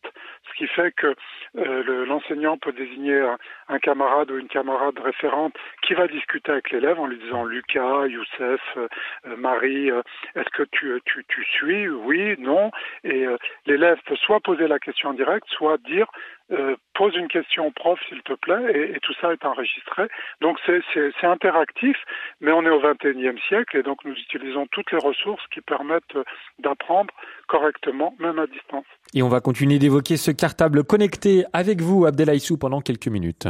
ce 0.48 0.58
qui 0.58 0.66
fait 0.66 0.92
que 0.92 1.14
euh, 1.56 2.06
l'enseignant 2.06 2.56
peut 2.58 2.72
désigner 2.72 3.18
un, 3.20 3.38
un, 3.68 3.78
camarade 3.78 4.30
ou 4.30 4.38
une 4.38 4.48
camarade 4.48 4.98
référente 4.98 5.54
qui 5.82 5.94
va 5.94 6.06
discuter 6.06 6.52
avec 6.52 6.70
l'élève 6.70 6.98
en 6.98 7.06
lui 7.06 7.18
disant 7.18 7.44
Lucas, 7.44 8.06
Youssef, 8.06 8.60
euh, 8.76 8.88
Marie, 9.36 9.90
euh, 9.90 10.02
est-ce 10.34 10.50
que 10.50 10.64
tu, 10.64 11.00
tu, 11.04 11.24
tu 11.28 11.44
suis? 11.44 11.88
Oui, 11.88 12.36
non. 12.38 12.70
Et 13.04 13.26
euh, 13.26 13.36
l'élève 13.68 13.98
peut 14.06 14.16
soit 14.16 14.40
poser 14.40 14.66
la 14.66 14.78
question 14.78 15.10
en 15.10 15.14
direct, 15.14 15.46
soit 15.50 15.78
dire 15.86 16.06
euh, 16.50 16.76
pose 16.94 17.14
une 17.14 17.28
question 17.28 17.66
au 17.66 17.70
prof 17.70 17.98
s'il 18.08 18.22
te 18.22 18.32
plaît 18.32 18.72
et, 18.74 18.96
et, 18.96 19.00
tout 19.00 19.12
ça 19.20 19.32
est 19.32 19.44
enregistré. 19.44 20.08
Donc 20.40 20.56
c'est 20.64 21.26
interactif, 21.26 21.96
mais 22.40 22.52
on 22.52 22.64
est 22.64 22.70
au 22.70 22.80
XXIe 22.80 23.38
siècle 23.48 23.76
et 23.76 23.82
donc 23.82 24.04
nous 24.04 24.14
utilisons 24.14 24.66
toutes 24.72 24.90
les 24.90 24.98
ressources 24.98 25.46
qui 25.52 25.60
permettent 25.60 26.16
d'apprendre 26.58 27.12
correctement, 27.46 28.14
même 28.18 28.38
à 28.38 28.46
distance. 28.46 28.86
Et 29.14 29.22
on 29.22 29.28
va 29.28 29.40
continuer 29.40 29.78
d'évoquer 29.78 30.16
ce 30.16 30.30
cartable 30.30 30.84
connecté 30.84 31.44
avec 31.52 31.82
vous, 31.82 32.06
Abdelaïsou, 32.06 32.56
pendant 32.56 32.80
quelques 32.80 33.08
minutes. 33.08 33.46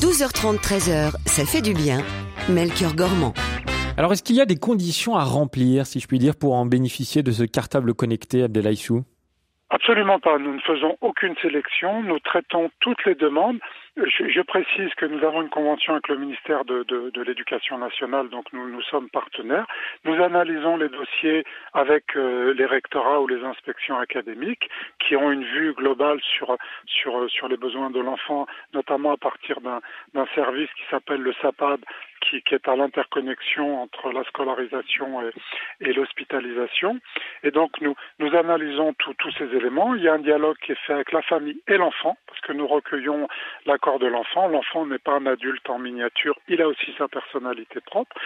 12h30, 0.00 0.60
13h, 0.60 1.12
ça 1.26 1.44
fait 1.46 1.62
du 1.62 1.74
bien. 1.74 1.98
Melchior 2.48 2.94
Gormand. 2.94 3.34
Alors, 3.98 4.12
est-ce 4.12 4.22
qu'il 4.22 4.36
y 4.36 4.42
a 4.42 4.46
des 4.46 4.56
conditions 4.56 5.16
à 5.16 5.24
remplir, 5.24 5.86
si 5.86 6.00
je 6.00 6.06
puis 6.06 6.18
dire, 6.18 6.34
pour 6.38 6.54
en 6.54 6.66
bénéficier 6.66 7.22
de 7.22 7.30
ce 7.30 7.44
cartable 7.44 7.94
connecté, 7.94 8.42
Abdelaïsou 8.42 9.04
Absolument 9.70 10.20
pas. 10.20 10.38
Nous 10.38 10.52
ne 10.52 10.60
faisons 10.60 10.98
aucune 11.00 11.34
sélection. 11.40 12.02
Nous 12.02 12.18
traitons 12.20 12.70
toutes 12.80 13.02
les 13.06 13.14
demandes. 13.14 13.58
Je, 13.96 14.28
je, 14.28 14.42
précise 14.42 14.92
que 14.96 15.06
nous 15.06 15.24
avons 15.24 15.40
une 15.40 15.48
convention 15.48 15.94
avec 15.94 16.08
le 16.08 16.18
ministère 16.18 16.66
de, 16.66 16.82
de, 16.82 17.08
de 17.08 17.22
l'Éducation 17.22 17.78
nationale, 17.78 18.28
donc 18.28 18.52
nous, 18.52 18.68
nous 18.68 18.82
sommes 18.82 19.08
partenaires. 19.08 19.66
Nous 20.04 20.22
analysons 20.22 20.76
les 20.76 20.90
dossiers 20.90 21.44
avec 21.72 22.14
euh, 22.14 22.52
les 22.52 22.66
rectorats 22.66 23.22
ou 23.22 23.26
les 23.26 23.42
inspections 23.42 23.96
académiques 23.98 24.68
qui 24.98 25.16
ont 25.16 25.32
une 25.32 25.44
vue 25.44 25.72
globale 25.72 26.20
sur, 26.20 26.58
sur, 26.84 27.30
sur 27.30 27.48
les 27.48 27.56
besoins 27.56 27.88
de 27.88 28.00
l'enfant, 28.00 28.46
notamment 28.74 29.12
à 29.12 29.16
partir 29.16 29.62
d'un 29.62 30.26
service 30.34 30.68
qui 30.74 30.82
s'appelle 30.90 31.22
le 31.22 31.32
SAPAD, 31.40 31.80
qui, 32.20 32.42
qui, 32.42 32.54
est 32.54 32.68
à 32.68 32.76
l'interconnexion 32.76 33.80
entre 33.80 34.12
la 34.12 34.24
scolarisation 34.24 35.22
et, 35.22 35.32
et 35.80 35.92
l'hospitalisation. 35.94 36.98
Et 37.44 37.50
donc, 37.50 37.80
nous, 37.80 37.94
nous 38.18 38.34
analysons 38.34 38.94
tous 38.94 39.30
ces 39.38 39.44
éléments. 39.56 39.94
Il 39.94 40.02
y 40.02 40.08
a 40.08 40.14
un 40.14 40.18
dialogue 40.18 40.56
qui 40.58 40.72
est 40.72 40.86
fait 40.86 40.92
avec 40.92 41.12
la 41.12 41.22
famille 41.22 41.62
et 41.68 41.78
l'enfant, 41.78 42.16
parce 42.26 42.40
que 42.40 42.52
nous 42.52 42.66
recueillons 42.66 43.28
l'accord 43.86 43.98
de 43.98 44.06
l'enfant. 44.06 44.48
L'enfant 44.48 44.86
n'est 44.86 44.98
pas 44.98 45.14
un 45.14 45.26
adulte 45.26 45.68
en 45.70 45.78
miniature, 45.78 46.36
il 46.48 46.60
a 46.60 46.68
aussi 46.68 46.94
sa 46.98 47.08
personnalité 47.08 47.80
propre. 47.80 48.16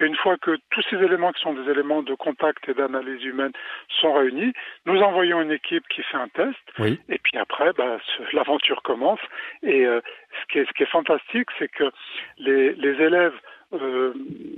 Et 0.00 0.04
une 0.04 0.16
fois 0.16 0.36
que 0.36 0.58
tous 0.70 0.82
ces 0.90 0.96
éléments 0.96 1.32
qui 1.32 1.42
sont 1.42 1.54
des 1.54 1.70
éléments 1.70 2.02
de 2.02 2.14
contact 2.14 2.68
et 2.68 2.74
d'analyse 2.74 3.24
humaine 3.24 3.52
sont 4.00 4.12
réunis, 4.12 4.52
nous 4.86 5.00
envoyons 5.00 5.40
une 5.40 5.52
équipe 5.52 5.86
qui 5.88 6.02
fait 6.02 6.16
un 6.16 6.28
test. 6.28 6.58
Oui. 6.78 7.00
Et 7.08 7.18
puis 7.18 7.38
après, 7.38 7.72
bah, 7.72 7.98
l'aventure 8.32 8.82
commence. 8.82 9.20
Et 9.62 9.86
euh, 9.86 10.00
ce, 10.40 10.52
qui 10.52 10.58
est, 10.58 10.66
ce 10.66 10.72
qui 10.72 10.82
est 10.82 10.90
fantastique, 10.90 11.48
c'est 11.58 11.68
que 11.68 11.90
les, 12.38 12.74
les 12.74 13.02
élèves 13.02 13.34
euh, 13.74 14.14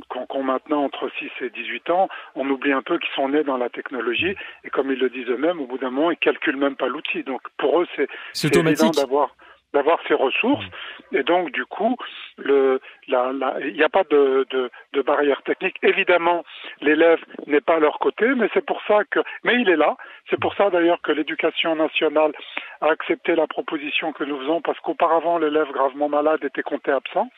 qu'on 0.08 0.26
qu 0.26 0.38
maintenant 0.38 0.84
entre 0.84 1.10
6 1.18 1.30
et 1.44 1.50
18 1.50 1.90
ans, 1.90 2.08
on 2.36 2.48
oublie 2.48 2.72
un 2.72 2.82
peu 2.82 2.98
qu'ils 2.98 3.10
sont 3.14 3.28
nés 3.28 3.42
dans 3.42 3.56
la 3.56 3.68
technologie 3.68 4.36
et 4.64 4.70
comme 4.70 4.90
ils 4.92 4.98
le 4.98 5.10
disent 5.10 5.28
eux-mêmes, 5.28 5.60
au 5.60 5.66
bout 5.66 5.78
d'un 5.78 5.90
moment, 5.90 6.12
ils 6.12 6.16
calculent 6.16 6.56
même 6.56 6.76
pas 6.76 6.86
l'outil. 6.86 7.24
Donc 7.24 7.42
pour 7.56 7.80
eux, 7.80 7.88
c'est 7.96 8.08
évident 8.56 8.90
d'avoir 8.90 9.34
d'avoir 9.72 9.98
ces 10.08 10.14
ressources. 10.14 10.64
Et 11.12 11.22
donc 11.22 11.52
du 11.52 11.64
coup 11.66 11.96
il 12.38 12.78
n'y 13.08 13.82
a 13.82 13.88
pas 13.88 14.04
de, 14.10 14.46
de, 14.50 14.70
de 14.92 15.02
barrière 15.02 15.42
technique. 15.42 15.76
Évidemment 15.82 16.44
l'élève 16.80 17.20
n'est 17.46 17.60
pas 17.60 17.76
à 17.76 17.80
leur 17.80 17.98
côté 17.98 18.26
mais 18.34 18.48
c'est 18.54 18.64
pour 18.64 18.80
ça 18.86 19.04
que 19.10 19.20
mais 19.44 19.60
il 19.60 19.68
est 19.68 19.76
là. 19.76 19.96
C'est 20.28 20.40
pour 20.40 20.54
ça 20.54 20.70
d'ailleurs 20.70 21.00
que 21.02 21.12
l'éducation 21.12 21.76
nationale 21.76 22.32
a 22.80 22.86
accepté 22.86 23.34
la 23.34 23.46
proposition 23.46 24.12
que 24.12 24.24
nous 24.24 24.38
faisons 24.38 24.60
parce 24.62 24.78
qu'auparavant 24.80 25.38
l'élève 25.38 25.70
gravement 25.72 26.08
malade 26.08 26.40
était 26.42 26.62
compté 26.62 26.90
absent. 26.90 27.28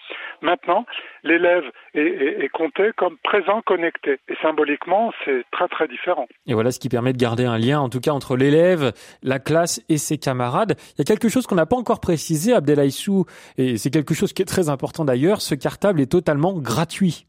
Maintenant 0.40 0.86
l'élève 1.24 1.64
est, 1.94 2.00
est, 2.00 2.44
est 2.44 2.48
compté 2.48 2.92
comme 2.96 3.16
présent 3.18 3.60
connecté. 3.62 4.20
Et 4.28 4.36
symboliquement 4.42 5.12
c'est 5.24 5.44
très 5.50 5.68
très 5.68 5.88
différent. 5.88 6.26
Et 6.46 6.54
voilà 6.54 6.70
ce 6.70 6.80
qui 6.80 6.88
permet 6.88 7.12
de 7.12 7.18
garder 7.18 7.44
un 7.44 7.58
lien 7.58 7.80
en 7.80 7.88
tout 7.88 8.00
cas 8.00 8.12
entre 8.12 8.36
l'élève 8.36 8.92
la 9.22 9.38
classe 9.38 9.82
et 9.88 9.98
ses 9.98 10.18
camarades. 10.18 10.76
Il 10.94 10.98
y 10.98 11.02
a 11.02 11.04
quelque 11.04 11.28
chose 11.28 11.46
qu'on 11.46 11.54
n'a 11.54 11.66
pas 11.66 11.76
encore 11.76 12.00
précisé 12.00 12.21
précisé, 12.22 12.52
Abdelaïsou, 12.52 13.26
et 13.58 13.76
c'est 13.78 13.90
quelque 13.90 14.14
chose 14.14 14.32
qui 14.32 14.42
est 14.42 14.46
très 14.46 14.68
important 14.68 15.04
d'ailleurs, 15.04 15.42
ce 15.42 15.56
cartable 15.56 16.00
est 16.00 16.06
totalement 16.06 16.56
gratuit. 16.56 17.26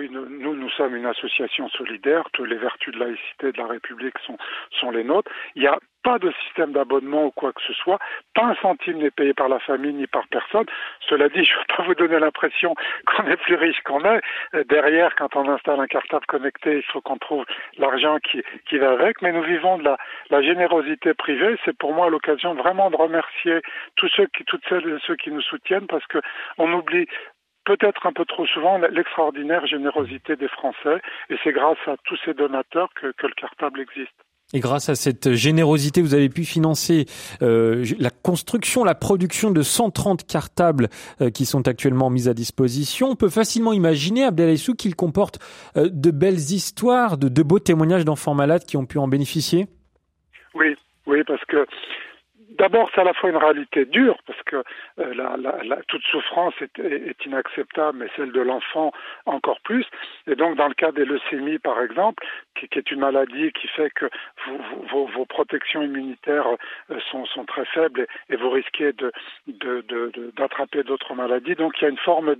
Oui, 0.00 0.08
nous, 0.10 0.54
nous, 0.54 0.70
sommes 0.70 0.96
une 0.96 1.04
association 1.04 1.68
solidaire. 1.68 2.24
Toutes 2.32 2.48
les 2.48 2.56
vertus 2.56 2.94
de 2.94 3.00
laïcité 3.00 3.52
de 3.52 3.58
la 3.58 3.66
République 3.66 4.18
sont, 4.24 4.38
sont 4.80 4.90
les 4.90 5.04
nôtres. 5.04 5.30
Il 5.56 5.60
n'y 5.60 5.68
a 5.68 5.78
pas 6.02 6.18
de 6.18 6.32
système 6.44 6.72
d'abonnement 6.72 7.26
ou 7.26 7.30
quoi 7.30 7.52
que 7.52 7.60
ce 7.66 7.74
soit. 7.74 7.98
Pas 8.34 8.46
un 8.46 8.54
centime 8.54 8.96
n'est 8.96 9.10
payé 9.10 9.34
par 9.34 9.50
la 9.50 9.58
famille 9.58 9.92
ni 9.92 10.06
par 10.06 10.26
personne. 10.28 10.64
Cela 11.06 11.28
dit, 11.28 11.44
je 11.44 11.52
ne 11.52 11.58
veux 11.58 11.76
pas 11.76 11.82
vous 11.82 11.94
donner 11.94 12.18
l'impression 12.18 12.74
qu'on 13.04 13.26
est 13.26 13.36
plus 13.36 13.56
riche 13.56 13.82
qu'on 13.82 14.02
est. 14.06 14.22
Derrière, 14.70 15.14
quand 15.16 15.36
on 15.36 15.46
installe 15.50 15.80
un 15.80 15.86
cartable 15.86 16.24
connecté, 16.24 16.78
il 16.78 16.82
faut 16.84 17.02
qu'on 17.02 17.18
trouve 17.18 17.44
l'argent 17.76 18.16
qui, 18.20 18.42
qui 18.70 18.78
va 18.78 18.92
avec. 18.92 19.20
Mais 19.20 19.32
nous 19.32 19.42
vivons 19.42 19.76
de 19.76 19.84
la, 19.84 19.98
la 20.30 20.40
générosité 20.40 21.12
privée. 21.12 21.56
C'est 21.66 21.76
pour 21.76 21.92
moi 21.92 22.08
l'occasion 22.08 22.54
vraiment 22.54 22.88
de 22.88 22.96
remercier 22.96 23.60
tous 23.96 24.08
ceux 24.16 24.28
qui, 24.28 24.44
toutes 24.44 24.64
celles 24.66 24.88
et 24.88 24.98
ceux 25.06 25.16
qui 25.16 25.30
nous 25.30 25.42
soutiennent 25.42 25.88
parce 25.88 26.06
que 26.06 26.18
on 26.56 26.72
oublie 26.72 27.06
peut-être 27.64 28.06
un 28.06 28.12
peu 28.12 28.24
trop 28.24 28.46
souvent 28.46 28.78
l'extraordinaire 28.78 29.66
générosité 29.66 30.36
des 30.36 30.48
Français 30.48 31.00
et 31.28 31.36
c'est 31.44 31.52
grâce 31.52 31.78
à 31.86 31.96
tous 32.04 32.18
ces 32.24 32.34
donateurs 32.34 32.90
que, 32.94 33.12
que 33.12 33.26
le 33.26 33.34
cartable 33.34 33.80
existe. 33.80 34.14
Et 34.52 34.58
grâce 34.58 34.88
à 34.88 34.96
cette 34.96 35.34
générosité, 35.34 36.02
vous 36.02 36.14
avez 36.14 36.28
pu 36.28 36.44
financer 36.44 37.06
euh, 37.40 37.84
la 38.00 38.10
construction, 38.10 38.82
la 38.82 38.96
production 38.96 39.52
de 39.52 39.62
130 39.62 40.26
cartables 40.26 40.88
euh, 41.20 41.30
qui 41.30 41.46
sont 41.46 41.68
actuellement 41.68 42.10
mis 42.10 42.28
à 42.28 42.34
disposition. 42.34 43.10
On 43.10 43.14
peut 43.14 43.28
facilement 43.28 43.72
imaginer, 43.72 44.24
Abdelaïsou, 44.24 44.74
qu'il 44.74 44.96
comporte 44.96 45.38
euh, 45.76 45.88
de 45.88 46.10
belles 46.10 46.34
histoires, 46.34 47.16
de, 47.16 47.28
de 47.28 47.42
beaux 47.44 47.60
témoignages 47.60 48.04
d'enfants 48.04 48.34
malades 48.34 48.64
qui 48.64 48.76
ont 48.76 48.86
pu 48.86 48.98
en 48.98 49.06
bénéficier? 49.06 49.66
Oui, 50.54 50.76
oui, 51.06 51.22
parce 51.24 51.44
que 51.44 51.64
D'abord, 52.58 52.90
c'est 52.92 53.00
à 53.00 53.04
la 53.04 53.14
fois 53.14 53.30
une 53.30 53.36
réalité 53.36 53.84
dure, 53.84 54.18
parce 54.26 54.42
que 54.42 54.56
euh, 54.98 55.14
la, 55.14 55.36
la, 55.36 55.62
la, 55.62 55.76
toute 55.86 56.02
souffrance 56.02 56.54
est, 56.60 56.78
est, 56.80 57.08
est, 57.10 57.24
inacceptable, 57.24 57.98
mais 57.98 58.08
celle 58.16 58.32
de 58.32 58.40
l'enfant 58.40 58.92
encore 59.26 59.60
plus. 59.60 59.86
Et 60.26 60.34
donc, 60.34 60.56
dans 60.56 60.66
le 60.66 60.74
cas 60.74 60.90
des 60.90 61.04
leucémies, 61.04 61.58
par 61.60 61.80
exemple, 61.80 62.24
qui, 62.56 62.66
qui 62.68 62.78
est 62.78 62.90
une 62.90 63.00
maladie 63.00 63.52
qui 63.52 63.68
fait 63.68 63.90
que 63.90 64.06
vous, 64.46 64.58
vos, 64.90 65.06
vos, 65.06 65.26
protections 65.26 65.82
immunitaires 65.82 66.46
euh, 66.90 66.98
sont, 67.10 67.24
sont, 67.26 67.44
très 67.44 67.64
faibles 67.66 68.00
et, 68.00 68.34
et 68.34 68.36
vous 68.36 68.50
risquez 68.50 68.92
d'attraper 69.46 70.78
de, 70.78 70.82
de, 70.82 70.88
d'autres 70.88 71.14
maladies. 71.14 71.54
Donc, 71.54 71.74
il 71.80 71.84
y 71.84 71.86
a 71.86 71.90
une 71.90 71.98
forme 71.98 72.34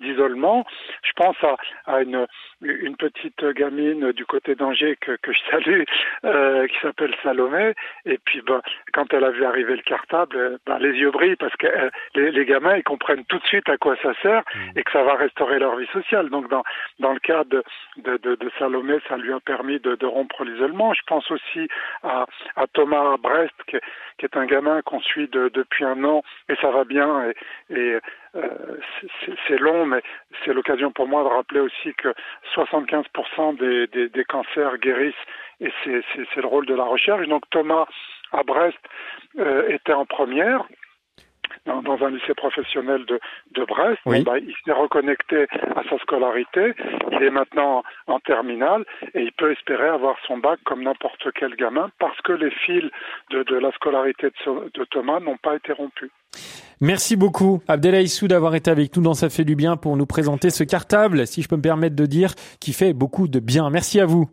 d'isolement. 0.00 0.66
Je 1.02 1.12
pense 1.12 1.36
à, 1.42 1.56
à 1.86 2.02
une, 2.02 2.26
une, 2.60 2.96
petite 2.96 3.44
gamine 3.44 4.12
du 4.12 4.26
côté 4.26 4.54
d'Angers 4.54 4.96
que, 5.00 5.16
que, 5.22 5.32
je 5.32 5.40
salue, 5.50 5.82
euh, 6.24 6.66
qui 6.66 6.76
s'appelle 6.80 7.14
Salomé. 7.22 7.72
Et 8.04 8.18
puis, 8.18 8.42
ben, 8.42 8.60
quand 8.92 9.12
elle 9.14 9.24
a 9.24 9.30
vu 9.30 9.44
arriver 9.54 9.76
le 9.76 9.82
cartable, 9.82 10.58
ben, 10.66 10.78
les 10.78 10.92
yeux 10.98 11.12
brillent 11.12 11.36
parce 11.36 11.54
que 11.56 11.66
euh, 11.66 11.90
les, 12.16 12.32
les, 12.32 12.44
gamins 12.44 12.76
ils 12.76 12.82
comprennent 12.82 13.24
tout 13.26 13.38
de 13.38 13.46
suite 13.46 13.68
à 13.68 13.76
quoi 13.76 13.94
ça 14.02 14.12
sert 14.20 14.42
mmh. 14.42 14.78
et 14.78 14.82
que 14.82 14.90
ça 14.90 15.04
va 15.04 15.14
restaurer 15.14 15.60
leur 15.60 15.76
vie 15.76 15.86
sociale. 15.92 16.28
Donc 16.28 16.48
dans 16.48 16.64
dans 16.98 17.12
le 17.12 17.20
cas 17.20 17.44
de 17.44 17.62
de, 17.98 18.16
de, 18.16 18.34
de 18.34 18.50
Salomé, 18.58 18.98
ça 19.08 19.16
lui 19.16 19.32
a 19.32 19.38
permis 19.40 19.78
de, 19.78 19.94
de 19.94 20.06
rompre 20.06 20.44
l'isolement. 20.44 20.92
Je 20.92 21.02
pense 21.06 21.30
aussi 21.30 21.68
à, 22.02 22.26
à 22.56 22.66
Thomas 22.66 23.16
Brest 23.18 23.54
qui, 23.68 23.76
qui, 24.18 24.24
est 24.26 24.36
un 24.36 24.46
gamin 24.46 24.82
qu'on 24.82 25.00
suit 25.00 25.28
de, 25.28 25.48
depuis 25.48 25.84
un 25.84 26.02
an 26.04 26.22
et 26.48 26.56
ça 26.56 26.70
va 26.70 26.84
bien 26.84 27.30
et, 27.30 27.34
et 27.76 27.98
euh, 28.36 28.48
c'est 29.46 29.60
long, 29.60 29.86
mais 29.86 30.02
c'est 30.44 30.52
l'occasion 30.52 30.90
pour 30.90 31.06
moi 31.06 31.22
de 31.22 31.28
rappeler 31.28 31.60
aussi 31.60 31.94
que 31.94 32.12
75% 32.56 33.56
des, 33.58 33.86
des, 33.86 34.08
des 34.08 34.24
cancers 34.24 34.78
guérissent 34.78 35.14
et 35.60 35.72
c'est 35.82 36.40
le 36.40 36.46
rôle 36.46 36.66
de 36.66 36.74
la 36.74 36.84
recherche. 36.84 37.26
Donc 37.28 37.48
Thomas 37.50 37.86
à 38.32 38.42
Brest 38.42 38.78
euh, 39.38 39.68
était 39.68 39.92
en 39.92 40.06
première. 40.06 40.64
Dans, 41.66 41.82
dans, 41.82 42.02
un 42.04 42.10
lycée 42.10 42.34
professionnel 42.34 43.06
de, 43.06 43.18
de 43.52 43.64
Brest. 43.64 43.98
Oui. 44.04 44.22
Bah, 44.22 44.38
il 44.38 44.54
s'est 44.64 44.72
reconnecté 44.72 45.46
à 45.76 45.82
sa 45.88 45.98
scolarité. 45.98 46.74
Il 47.12 47.22
est 47.22 47.30
maintenant 47.30 47.82
en 48.06 48.18
terminale 48.20 48.84
et 49.14 49.22
il 49.22 49.32
peut 49.32 49.52
espérer 49.52 49.88
avoir 49.88 50.16
son 50.26 50.38
bac 50.38 50.58
comme 50.64 50.82
n'importe 50.82 51.26
quel 51.34 51.54
gamin 51.54 51.90
parce 51.98 52.20
que 52.22 52.32
les 52.32 52.50
fils 52.50 52.84
de, 53.30 53.44
de 53.44 53.56
la 53.56 53.70
scolarité 53.72 54.28
de, 54.28 54.70
de 54.74 54.84
Thomas 54.84 55.20
n'ont 55.20 55.38
pas 55.38 55.56
été 55.56 55.72
rompus. 55.72 56.10
Merci 56.80 57.16
beaucoup, 57.16 57.62
Abdelaïsou, 57.68 58.28
d'avoir 58.28 58.54
été 58.54 58.70
avec 58.70 58.94
nous 58.96 59.02
dans 59.02 59.14
Ça 59.14 59.30
fait 59.30 59.44
du 59.44 59.56
bien 59.56 59.76
pour 59.76 59.96
nous 59.96 60.06
présenter 60.06 60.50
ce 60.50 60.64
cartable, 60.64 61.26
si 61.26 61.40
je 61.42 61.48
peux 61.48 61.56
me 61.56 61.62
permettre 61.62 61.96
de 61.96 62.06
dire, 62.06 62.34
qui 62.60 62.72
fait 62.72 62.92
beaucoup 62.92 63.28
de 63.28 63.40
bien. 63.40 63.70
Merci 63.70 64.00
à 64.00 64.06
vous. 64.06 64.28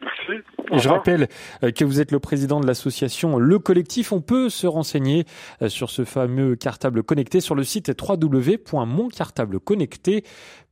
Merci. 0.00 0.42
Et 0.72 0.78
je 0.78 0.88
rappelle 0.88 1.28
euh, 1.62 1.70
que 1.70 1.84
vous 1.84 2.00
êtes 2.00 2.10
le 2.12 2.18
président 2.18 2.60
de 2.60 2.66
l'association 2.66 3.38
Le 3.38 3.58
Collectif. 3.58 4.12
On 4.12 4.20
peut 4.20 4.50
se 4.50 4.66
renseigner 4.66 5.24
euh, 5.62 5.68
sur 5.68 5.90
ce 5.90 6.04
fameux 6.04 6.56
cartable 6.56 7.02
connecté 7.02 7.40
sur 7.40 7.54
le 7.54 7.64
site 7.64 7.92
www.moncartableconnecté 8.00 10.24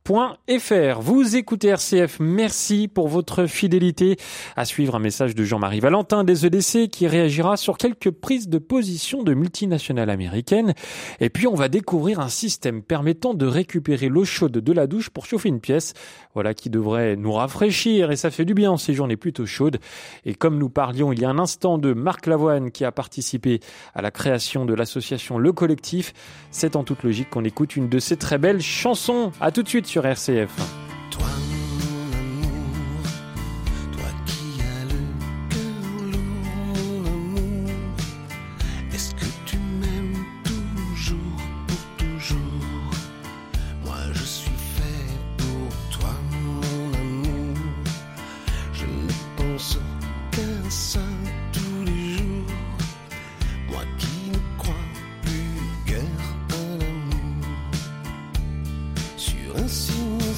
fr. 0.07 1.01
Vous 1.01 1.35
écoutez 1.35 1.69
RCF, 1.69 2.19
merci 2.19 2.87
pour 2.87 3.07
votre 3.07 3.47
fidélité. 3.47 4.17
À 4.55 4.63
suivre 4.63 4.95
un 4.95 4.99
message 4.99 5.33
de 5.33 5.43
Jean-Marie 5.43 5.79
Valentin 5.79 6.23
des 6.23 6.45
EDC 6.45 6.89
qui 6.91 7.07
réagira 7.07 7.57
sur 7.57 7.79
quelques 7.79 8.11
prises 8.11 8.47
de 8.47 8.59
position 8.59 9.23
de 9.23 9.33
multinationales 9.33 10.11
américaines. 10.11 10.75
Et 11.19 11.31
puis 11.31 11.47
on 11.47 11.55
va 11.55 11.69
découvrir 11.69 12.19
un 12.19 12.29
système 12.29 12.83
permettant 12.83 13.33
de 13.33 13.47
récupérer 13.47 14.07
l'eau 14.07 14.25
chaude 14.25 14.51
de 14.51 14.71
la 14.71 14.85
douche 14.85 15.09
pour 15.09 15.25
chauffer 15.25 15.49
une 15.49 15.59
pièce. 15.59 15.93
Voilà 16.35 16.53
qui 16.53 16.69
devrait 16.69 17.15
nous 17.15 17.33
rafraîchir 17.33 18.11
et 18.11 18.15
ça 18.15 18.29
fait 18.29 18.45
du 18.45 18.53
bien 18.53 18.71
en 18.71 18.77
ces 18.77 18.93
journées 18.93 19.17
plutôt 19.17 19.47
chaudes. 19.47 19.79
Et 20.23 20.35
comme 20.35 20.59
nous 20.59 20.69
parlions 20.69 21.13
il 21.13 21.19
y 21.19 21.25
a 21.25 21.29
un 21.29 21.39
instant 21.39 21.79
de 21.79 21.93
Marc 21.93 22.27
Lavoine 22.27 22.69
qui 22.69 22.85
a 22.85 22.91
participé 22.91 23.59
à 23.95 24.03
la 24.03 24.11
création 24.11 24.65
de 24.65 24.75
l'association 24.75 25.39
Le 25.39 25.51
Collectif, 25.51 26.13
c'est 26.51 26.75
en 26.75 26.83
toute 26.83 27.01
logique 27.01 27.31
qu'on 27.31 27.43
écoute 27.43 27.75
une 27.75 27.89
de 27.89 27.97
ses 27.97 28.17
très 28.17 28.37
belles 28.37 28.61
chansons. 28.61 29.31
À 29.41 29.51
tout 29.51 29.63
de 29.63 29.67
suite 29.67 29.94
sur 29.95 30.05
RCF. 30.05 30.75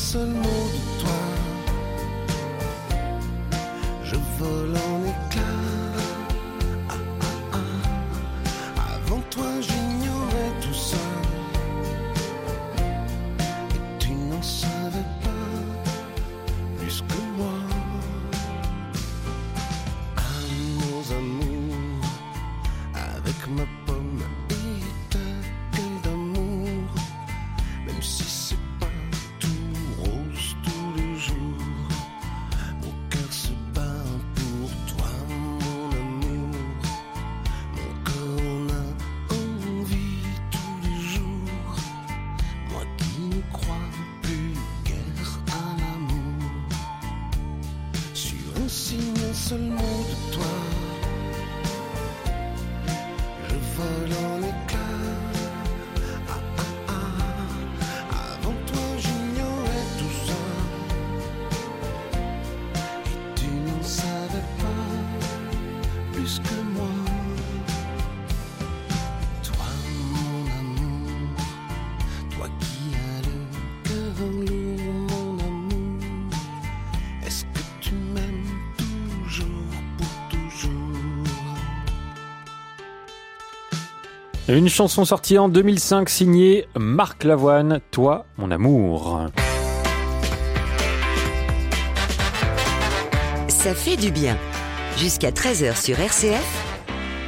sun 0.07 0.31
moon 0.41 0.56
Une 84.57 84.69
chanson 84.69 85.05
sortie 85.05 85.37
en 85.37 85.49
2005 85.49 86.09
signée 86.09 86.65
Marc 86.75 87.23
Lavoine, 87.25 87.79
Toi 87.91 88.25
mon 88.39 88.49
amour. 88.49 89.21
Ça 93.49 93.75
fait 93.75 93.97
du 93.97 94.09
bien. 94.09 94.35
Jusqu'à 94.97 95.29
13h 95.29 95.79
sur 95.79 95.99
RCF. 95.99 96.66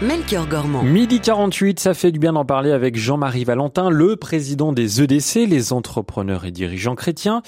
Melchior 0.01 0.47
Gormand. 0.47 0.83
Midi 0.83 1.19
48, 1.19 1.77
ça 1.77 1.93
fait 1.93 2.13
du 2.13 2.19
bien 2.19 2.31
d'en 2.31 2.45
parler 2.45 2.71
avec 2.71 2.95
Jean-Marie 2.95 3.43
Valentin, 3.43 3.89
le 3.89 4.15
président 4.15 4.71
des 4.71 5.01
EDC, 5.01 5.45
les 5.45 5.73
entrepreneurs 5.73 6.45
et 6.45 6.51
dirigeants 6.51 6.95
chrétiens. 6.95 7.41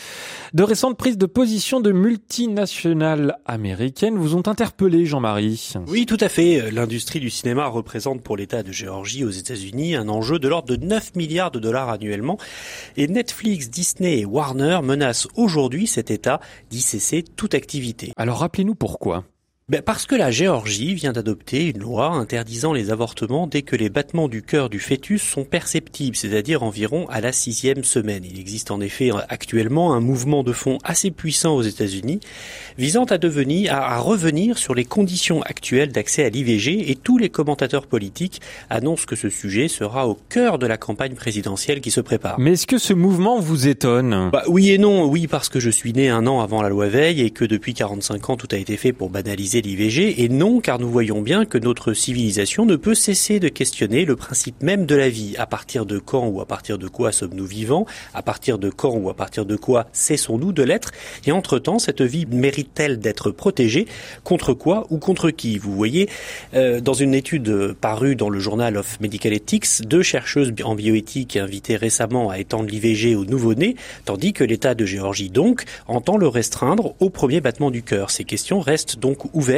De 0.54 0.64
récentes 0.64 0.98
prises 0.98 1.18
de 1.18 1.28
position 1.28 1.80
de 1.80 1.94
multinationales 1.94 3.38
américaines 3.46 4.18
vous 4.18 4.36
ont 4.36 4.46
interpellé, 4.48 5.06
Jean-Marie. 5.06 5.76
Oui, 5.88 6.06
tout 6.06 6.18
à 6.20 6.28
fait. 6.28 6.72
L'industrie 6.72 7.22
du 7.22 7.30
cinéma 7.30 7.68
représente 7.68 8.22
pour 8.22 8.36
l'État 8.36 8.64
de 8.64 8.74
Géorgie 8.74 9.24
aux 9.24 9.30
États-Unis 9.30 9.96
un 9.96 10.10
enjeu 10.10 10.38
de 10.38 10.50
l'ordre 10.50 10.76
de 10.76 10.86
9 10.86 11.16
milliards 11.16 11.52
de 11.52 11.60
dollars 11.60 11.88
annuellement. 11.88 12.38
Et 12.98 13.08
Netflix, 13.08 13.70
Disney 13.70 14.20
et 14.20 14.26
Warner 14.26 14.80
menacent 14.84 15.30
aujourd'hui 15.38 15.88
cet 15.88 16.12
État 16.12 16.42
d'y 16.70 16.82
cesser 16.82 17.24
toute 17.24 17.54
activité. 17.54 18.12
Alors 18.18 18.40
rappelez-nous 18.40 18.76
pourquoi. 18.76 19.24
Ben 19.72 19.82
parce 19.82 20.06
que 20.06 20.16
la 20.16 20.32
Géorgie 20.32 20.94
vient 20.96 21.14
d'adopter 21.14 21.68
une 21.68 21.80
loi 21.80 22.08
interdisant 22.08 22.74
les 22.74 22.92
avortements 22.92 23.48
dès 23.48 23.62
que 23.62 23.78
les 23.78 23.90
battements 23.90 24.28
du 24.28 24.42
cœur 24.42 24.70
du 24.70 24.80
fœtus 24.82 25.22
sont 25.22 25.46
perceptibles, 25.46 26.18
c'est-à-dire 26.18 26.62
environ 26.64 27.08
à 27.08 27.22
la 27.22 27.32
sixième 27.32 27.86
semaine. 27.86 28.26
Il 28.30 28.38
existe 28.38 28.70
en 28.70 28.82
effet 28.82 29.12
actuellement 29.30 29.94
un 29.94 30.02
mouvement 30.02 30.44
de 30.44 30.52
fond 30.52 30.78
assez 30.84 31.10
puissant 31.10 31.56
aux 31.56 31.62
États-Unis 31.62 32.20
visant 32.78 33.06
à 33.06 33.18
devenir, 33.18 33.74
à, 33.74 33.98
revenir 34.00 34.58
sur 34.58 34.76
les 34.76 34.84
conditions 34.84 35.42
actuelles 35.44 35.94
d'accès 35.94 36.26
à 36.26 36.30
l'IVG 36.30 36.92
et 36.92 36.96
tous 36.96 37.18
les 37.18 37.30
commentateurs 37.30 37.88
politiques 37.88 38.42
annoncent 38.70 39.06
que 39.08 39.16
ce 39.16 39.30
sujet 39.30 39.70
sera 39.70 40.06
au 40.06 40.18
cœur 40.28 40.60
de 40.60 40.68
la 40.68 40.76
campagne 40.76 41.16
présidentielle 41.16 41.80
qui 41.80 41.92
se 41.92 42.02
prépare. 42.02 42.38
Mais 42.42 42.52
est-ce 42.52 42.68
que 42.68 42.78
ce 42.78 42.92
mouvement 42.92 43.40
vous 43.40 43.70
étonne? 43.70 44.32
Bah, 44.34 44.44
Oui 44.48 44.72
et 44.72 44.78
non. 44.78 45.06
Oui 45.06 45.28
parce 45.28 45.48
que 45.48 45.62
je 45.62 45.70
suis 45.70 45.94
né 45.94 46.10
un 46.10 46.28
an 46.28 46.42
avant 46.42 46.62
la 46.62 46.68
loi 46.68 46.90
Veil 46.90 47.22
et 47.22 47.30
que 47.30 47.46
depuis 47.46 47.74
45 47.74 48.32
ans 48.32 48.36
tout 48.36 48.50
a 48.52 48.58
été 48.58 48.76
fait 48.76 48.92
pour 48.92 49.10
banaliser 49.10 49.61
l'IVG, 49.62 50.24
et 50.24 50.30
non 50.30 50.60
car 50.60 50.80
nous 50.80 50.90
voyons 50.90 51.22
bien 51.22 51.46
que 51.46 51.58
notre 51.58 51.94
civilisation 51.94 52.66
ne 52.66 52.76
peut 52.76 52.96
cesser 52.96 53.40
de 53.40 53.48
questionner 53.48 54.06
le 54.06 54.16
principe 54.16 54.64
même 54.64 54.86
de 54.86 54.96
la 54.96 55.10
vie. 55.10 55.36
À 55.38 55.46
partir 55.46 55.86
de 55.86 56.00
quand 56.00 56.28
ou 56.28 56.42
à 56.42 56.46
partir 56.46 56.78
de 56.78 56.88
quoi 56.88 57.12
sommes-nous 57.12 57.46
vivants? 57.46 57.86
À 58.14 58.22
partir 58.22 58.58
de 58.58 58.70
quand 58.70 58.96
ou 58.96 59.10
à 59.10 59.14
partir 59.14 59.46
de 59.46 59.56
quoi 59.56 59.88
cessons-nous 59.94 60.52
de 60.52 60.64
l'être? 60.64 60.92
Et 61.26 61.32
entre-temps, 61.32 61.80
cette 61.80 62.02
vie 62.02 62.26
mérite-t-elle 62.26 63.00
d'être 63.00 63.32
protégée? 63.32 63.86
Contre 64.24 64.54
quoi 64.54 64.88
ou 64.90 64.98
contre 64.98 65.30
qui? 65.30 65.58
Vous 65.58 65.74
voyez, 65.74 66.10
euh, 66.56 66.82
dans 66.82 66.94
une 66.94 67.14
étude 67.14 67.74
parue 67.80 68.16
dans 68.16 68.30
le 68.30 68.40
Journal 68.40 68.78
of 68.78 69.00
Medical 69.00 69.34
Ethics, 69.34 69.84
deux 69.86 70.04
chercheuses 70.04 70.52
en 70.64 70.76
bioéthique 70.76 71.38
invitées 71.38 71.76
récemment 71.76 72.30
à 72.30 72.40
étendre 72.40 72.70
l'IVG 72.70 73.16
aux 73.16 73.26
nouveau-nés, 73.26 73.76
tandis 74.06 74.34
que 74.34 74.44
l'État 74.44 74.74
de 74.74 74.86
Géorgie, 74.86 75.30
donc, 75.30 75.66
entend 75.88 76.18
le 76.18 76.28
restreindre 76.28 76.96
au 77.00 77.10
premier 77.10 77.42
battement 77.42 77.70
du 77.70 77.84
cœur. 77.84 78.10
Ces 78.10 78.24
questions 78.24 78.60
restent 78.60 78.98
donc 78.98 79.34
ouvertes 79.36 79.51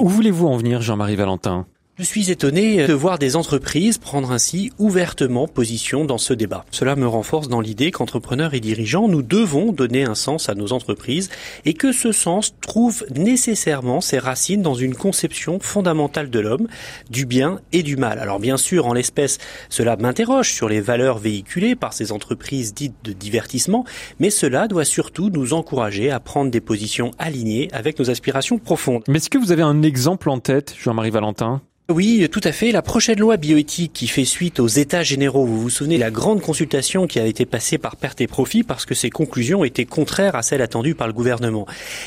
Où 0.00 0.08
voulez-vous 0.08 0.46
en 0.46 0.56
venir, 0.56 0.82
Jean-Marie 0.82 1.16
Valentin? 1.16 1.66
Je 1.96 2.02
suis 2.02 2.32
étonné 2.32 2.88
de 2.88 2.92
voir 2.92 3.20
des 3.20 3.36
entreprises 3.36 3.98
prendre 3.98 4.32
ainsi 4.32 4.72
ouvertement 4.78 5.46
position 5.46 6.04
dans 6.04 6.18
ce 6.18 6.34
débat. 6.34 6.64
Cela 6.72 6.96
me 6.96 7.06
renforce 7.06 7.46
dans 7.46 7.60
l'idée 7.60 7.92
qu'entrepreneurs 7.92 8.52
et 8.52 8.58
dirigeants, 8.58 9.06
nous 9.06 9.22
devons 9.22 9.70
donner 9.70 10.02
un 10.02 10.16
sens 10.16 10.48
à 10.48 10.56
nos 10.56 10.72
entreprises 10.72 11.30
et 11.64 11.74
que 11.74 11.92
ce 11.92 12.10
sens 12.10 12.56
trouve 12.60 13.06
nécessairement 13.14 14.00
ses 14.00 14.18
racines 14.18 14.60
dans 14.60 14.74
une 14.74 14.96
conception 14.96 15.60
fondamentale 15.60 16.30
de 16.30 16.40
l'homme, 16.40 16.66
du 17.10 17.26
bien 17.26 17.60
et 17.70 17.84
du 17.84 17.96
mal. 17.96 18.18
Alors 18.18 18.40
bien 18.40 18.56
sûr, 18.56 18.88
en 18.88 18.92
l'espèce, 18.92 19.38
cela 19.68 19.96
m'interroge 19.96 20.52
sur 20.52 20.68
les 20.68 20.80
valeurs 20.80 21.18
véhiculées 21.18 21.76
par 21.76 21.92
ces 21.92 22.10
entreprises 22.10 22.74
dites 22.74 22.96
de 23.04 23.12
divertissement, 23.12 23.84
mais 24.18 24.30
cela 24.30 24.66
doit 24.66 24.84
surtout 24.84 25.30
nous 25.30 25.52
encourager 25.52 26.10
à 26.10 26.18
prendre 26.18 26.50
des 26.50 26.60
positions 26.60 27.12
alignées 27.20 27.68
avec 27.72 28.00
nos 28.00 28.10
aspirations 28.10 28.58
profondes. 28.58 29.04
Mais 29.06 29.18
est-ce 29.18 29.30
que 29.30 29.38
vous 29.38 29.52
avez 29.52 29.62
un 29.62 29.82
exemple 29.82 30.28
en 30.28 30.40
tête, 30.40 30.74
Jean-Marie 30.76 31.10
Valentin? 31.10 31.62
Oui, 31.90 32.26
tout 32.32 32.40
à 32.44 32.52
fait. 32.52 32.72
La 32.72 32.80
prochaine 32.80 33.18
loi 33.18 33.36
bioéthique 33.36 33.92
qui 33.92 34.06
fait 34.06 34.24
suite 34.24 34.58
aux 34.58 34.68
états 34.68 35.02
généraux, 35.02 35.44
vous 35.44 35.60
vous 35.60 35.68
souvenez, 35.68 35.98
la 35.98 36.10
grande 36.10 36.40
consultation 36.40 37.06
qui 37.06 37.20
a 37.20 37.26
été 37.26 37.44
passée 37.44 37.76
par 37.76 37.96
perte 37.96 38.22
et 38.22 38.26
profit 38.26 38.62
parce 38.62 38.86
que 38.86 38.94
ses 38.94 39.10
conclusions 39.10 39.64
étaient 39.64 39.84
contraires 39.84 40.34
à 40.34 40.40
celles 40.40 40.62
attendues 40.62 40.94
par 40.94 41.08
le 41.08 41.12
gouvernement. 41.12 41.66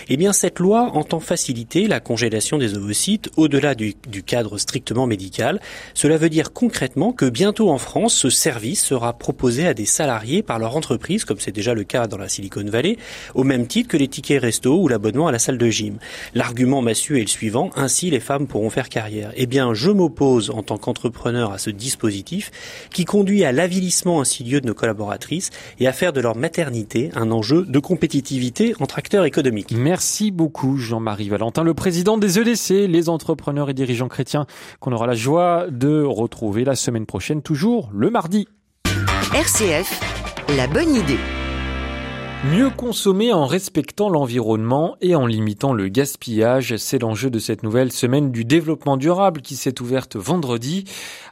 Eh 0.09 0.17
bien, 0.17 0.33
cette 0.33 0.57
loi 0.57 0.89
entend 0.95 1.19
faciliter 1.19 1.85
la 1.85 1.99
congélation 1.99 2.57
des 2.57 2.75
ovocytes 2.75 3.29
au-delà 3.37 3.75
du, 3.75 3.93
cadre 4.25 4.57
strictement 4.57 5.05
médical. 5.05 5.61
Cela 5.93 6.17
veut 6.17 6.29
dire 6.29 6.53
concrètement 6.53 7.11
que 7.11 7.25
bientôt 7.25 7.69
en 7.69 7.77
France, 7.77 8.15
ce 8.15 8.31
service 8.31 8.83
sera 8.83 9.13
proposé 9.13 9.67
à 9.67 9.75
des 9.75 9.85
salariés 9.85 10.41
par 10.41 10.57
leur 10.57 10.75
entreprise, 10.75 11.23
comme 11.23 11.39
c'est 11.39 11.51
déjà 11.51 11.75
le 11.75 11.83
cas 11.83 12.07
dans 12.07 12.17
la 12.17 12.29
Silicon 12.29 12.65
Valley, 12.65 12.97
au 13.35 13.43
même 13.43 13.67
titre 13.67 13.89
que 13.89 13.97
les 13.97 14.07
tickets 14.07 14.41
resto 14.41 14.75
ou 14.81 14.87
l'abonnement 14.87 15.27
à 15.27 15.31
la 15.31 15.37
salle 15.37 15.59
de 15.59 15.69
gym. 15.69 15.99
L'argument 16.33 16.81
massue 16.81 17.19
est 17.19 17.21
le 17.21 17.27
suivant, 17.27 17.69
ainsi 17.75 18.09
les 18.09 18.19
femmes 18.19 18.47
pourront 18.47 18.71
faire 18.71 18.89
carrière. 18.89 19.31
Eh 19.35 19.45
bien, 19.67 19.73
je 19.73 19.91
m'oppose 19.91 20.49
en 20.49 20.63
tant 20.63 20.77
qu'entrepreneur 20.77 21.51
à 21.51 21.57
ce 21.57 21.69
dispositif 21.69 22.51
qui 22.91 23.05
conduit 23.05 23.43
à 23.43 23.51
l'avilissement 23.51 24.21
insidieux 24.21 24.61
de 24.61 24.67
nos 24.67 24.73
collaboratrices 24.73 25.49
et 25.79 25.87
à 25.87 25.93
faire 25.93 26.13
de 26.13 26.21
leur 26.21 26.35
maternité 26.35 27.11
un 27.15 27.31
enjeu 27.31 27.65
de 27.65 27.79
compétitivité 27.79 28.73
entre 28.79 28.99
acteurs 28.99 29.25
économiques. 29.25 29.71
Merci 29.71 30.31
beaucoup 30.31 30.77
Jean-Marie 30.77 31.29
Valentin, 31.29 31.63
le 31.63 31.73
président 31.73 32.17
des 32.17 32.39
EDC, 32.39 32.87
les 32.87 33.09
entrepreneurs 33.09 33.69
et 33.69 33.73
dirigeants 33.73 34.07
chrétiens 34.07 34.45
qu'on 34.79 34.91
aura 34.91 35.07
la 35.07 35.15
joie 35.15 35.67
de 35.69 36.03
retrouver 36.03 36.63
la 36.63 36.75
semaine 36.75 37.05
prochaine, 37.05 37.41
toujours 37.41 37.89
le 37.93 38.09
mardi. 38.09 38.47
RCF, 39.33 39.99
la 40.55 40.67
bonne 40.67 40.95
idée. 40.95 41.36
Mieux 42.45 42.69
consommer 42.69 43.33
en 43.33 43.47
respectant 43.47 44.09
l'environnement 44.09 44.95
et 45.01 45.15
en 45.15 45.25
limitant 45.25 45.73
le 45.73 45.87
gaspillage, 45.87 46.77
c'est 46.77 46.99
l'enjeu 46.99 47.31
de 47.31 47.39
cette 47.39 47.63
nouvelle 47.63 47.91
semaine 47.91 48.31
du 48.31 48.45
développement 48.45 48.95
durable 48.95 49.41
qui 49.41 49.55
s'est 49.55 49.81
ouverte 49.81 50.15
vendredi. 50.17 50.83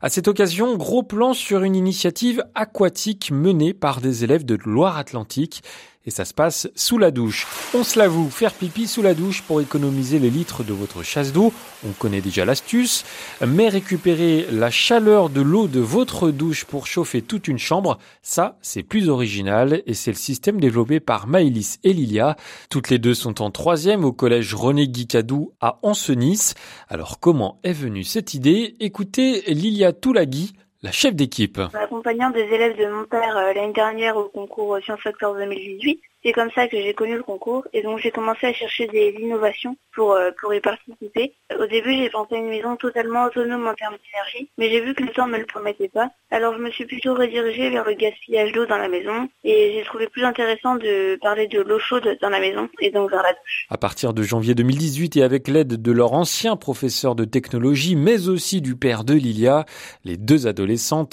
À 0.01 0.09
cette 0.09 0.27
occasion, 0.27 0.75
gros 0.77 1.03
plan 1.03 1.35
sur 1.35 1.61
une 1.61 1.75
initiative 1.75 2.43
aquatique 2.55 3.29
menée 3.31 3.75
par 3.75 4.01
des 4.01 4.23
élèves 4.23 4.45
de 4.45 4.57
Loire-Atlantique 4.65 5.61
et 6.05 6.11
ça 6.11 6.25
se 6.25 6.33
passe 6.33 6.69
sous 6.75 6.97
la 6.97 7.11
douche. 7.11 7.47
On 7.73 7.83
se 7.83 7.97
l'avoue, 7.97 8.29
faire 8.29 8.53
pipi 8.53 8.87
sous 8.87 9.01
la 9.01 9.13
douche 9.13 9.41
pour 9.41 9.61
économiser 9.61 10.19
les 10.19 10.29
litres 10.29 10.63
de 10.63 10.73
votre 10.73 11.03
chasse 11.03 11.31
d'eau, 11.31 11.53
on 11.85 11.91
connaît 11.91 12.21
déjà 12.21 12.45
l'astuce, 12.45 13.05
mais 13.45 13.69
récupérer 13.69 14.47
la 14.51 14.71
chaleur 14.71 15.29
de 15.29 15.41
l'eau 15.41 15.67
de 15.67 15.79
votre 15.79 16.31
douche 16.31 16.65
pour 16.65 16.87
chauffer 16.87 17.21
toute 17.21 17.47
une 17.47 17.57
chambre, 17.57 17.97
ça 18.21 18.57
c'est 18.61 18.83
plus 18.83 19.09
original 19.09 19.81
et 19.85 19.93
c'est 19.93 20.11
le 20.11 20.17
système 20.17 20.59
développé 20.59 20.99
par 20.99 21.27
Maëlys 21.27 21.79
et 21.83 21.93
Lilia. 21.93 22.35
Toutes 22.69 22.89
les 22.89 22.99
deux 22.99 23.13
sont 23.13 23.41
en 23.41 23.51
troisième 23.51 24.05
au 24.05 24.11
collège 24.11 24.53
René 24.53 24.87
Guicadou 24.87 25.51
à 25.61 25.79
Ancenis. 25.83 26.53
Alors 26.87 27.19
comment 27.19 27.59
est 27.63 27.73
venue 27.73 28.03
cette 28.03 28.33
idée? 28.33 28.75
Écoutez 28.79 29.41
Lilia 29.53 29.93
Toulagui, 29.93 30.53
la 30.85 30.91
chef 30.91 31.15
d'équipe. 31.15 31.59
Accompagnant 31.73 32.29
des 32.29 32.43
élèves 32.43 32.77
de 32.77 32.85
mon 32.85 33.05
père 33.05 33.35
euh, 33.37 33.53
l'année 33.53 33.73
dernière 33.73 34.17
au 34.17 34.29
concours 34.29 34.77
Sciences 34.83 35.01
Factors 35.01 35.33
2018, 35.33 35.99
c'est 36.25 36.31
comme 36.31 36.49
ça 36.55 36.67
que 36.67 36.77
j'ai 36.77 36.93
connu 36.95 37.15
le 37.17 37.23
concours 37.23 37.67
et 37.71 37.83
donc 37.83 37.99
j'ai 37.99 38.09
commencé 38.09 38.47
à 38.47 38.53
chercher 38.53 38.87
des 38.87 39.15
innovations 39.19 39.77
pour, 39.93 40.13
euh, 40.13 40.31
pour 40.41 40.53
y 40.55 40.59
participer. 40.59 41.33
Au 41.55 41.67
début, 41.67 41.93
j'ai 41.93 42.09
pensé 42.09 42.33
à 42.33 42.37
une 42.39 42.49
maison 42.49 42.75
totalement 42.75 43.25
autonome 43.25 43.67
en 43.67 43.75
termes 43.75 43.95
d'énergie, 44.03 44.49
mais 44.57 44.69
j'ai 44.69 44.81
vu 44.81 44.95
que 44.95 45.03
le 45.03 45.09
temps 45.09 45.27
ne 45.27 45.33
me 45.33 45.37
le 45.37 45.45
permettait 45.45 45.89
pas. 45.89 46.09
Alors 46.31 46.55
je 46.55 46.59
me 46.59 46.71
suis 46.71 46.85
plutôt 46.85 47.13
redirigée 47.13 47.69
vers 47.69 47.85
le 47.85 47.93
gaspillage 47.93 48.51
d'eau 48.53 48.65
dans 48.65 48.77
la 48.77 48.87
maison 48.87 49.29
et 49.43 49.73
j'ai 49.75 49.83
trouvé 49.83 50.07
plus 50.07 50.23
intéressant 50.23 50.75
de 50.75 51.17
parler 51.21 51.47
de 51.47 51.61
l'eau 51.61 51.77
chaude 51.77 52.17
dans 52.21 52.29
la 52.29 52.39
maison 52.39 52.69
et 52.79 52.89
donc 52.89 53.11
vers 53.11 53.21
la 53.21 53.31
douche. 53.31 53.67
À 53.69 53.77
partir 53.77 54.13
de 54.15 54.23
janvier 54.23 54.55
2018 54.55 55.17
et 55.17 55.23
avec 55.23 55.47
l'aide 55.47 55.79
de 55.79 55.91
leur 55.91 56.13
ancien 56.13 56.55
professeur 56.55 57.13
de 57.13 57.25
technologie, 57.25 57.95
mais 57.95 58.29
aussi 58.29 58.61
du 58.61 58.75
père 58.75 59.03
de 59.03 59.13
Lilia, 59.13 59.65
les 60.03 60.17
deux 60.17 60.47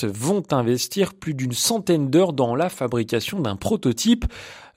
vont 0.05 0.43
investir 0.51 1.15
plus 1.15 1.35
d'une 1.35 1.53
centaine 1.53 2.11
d'heures 2.11 2.33
dans 2.33 2.55
la 2.55 2.69
fabrication 2.69 3.41
d'un 3.41 3.57
prototype 3.57 4.25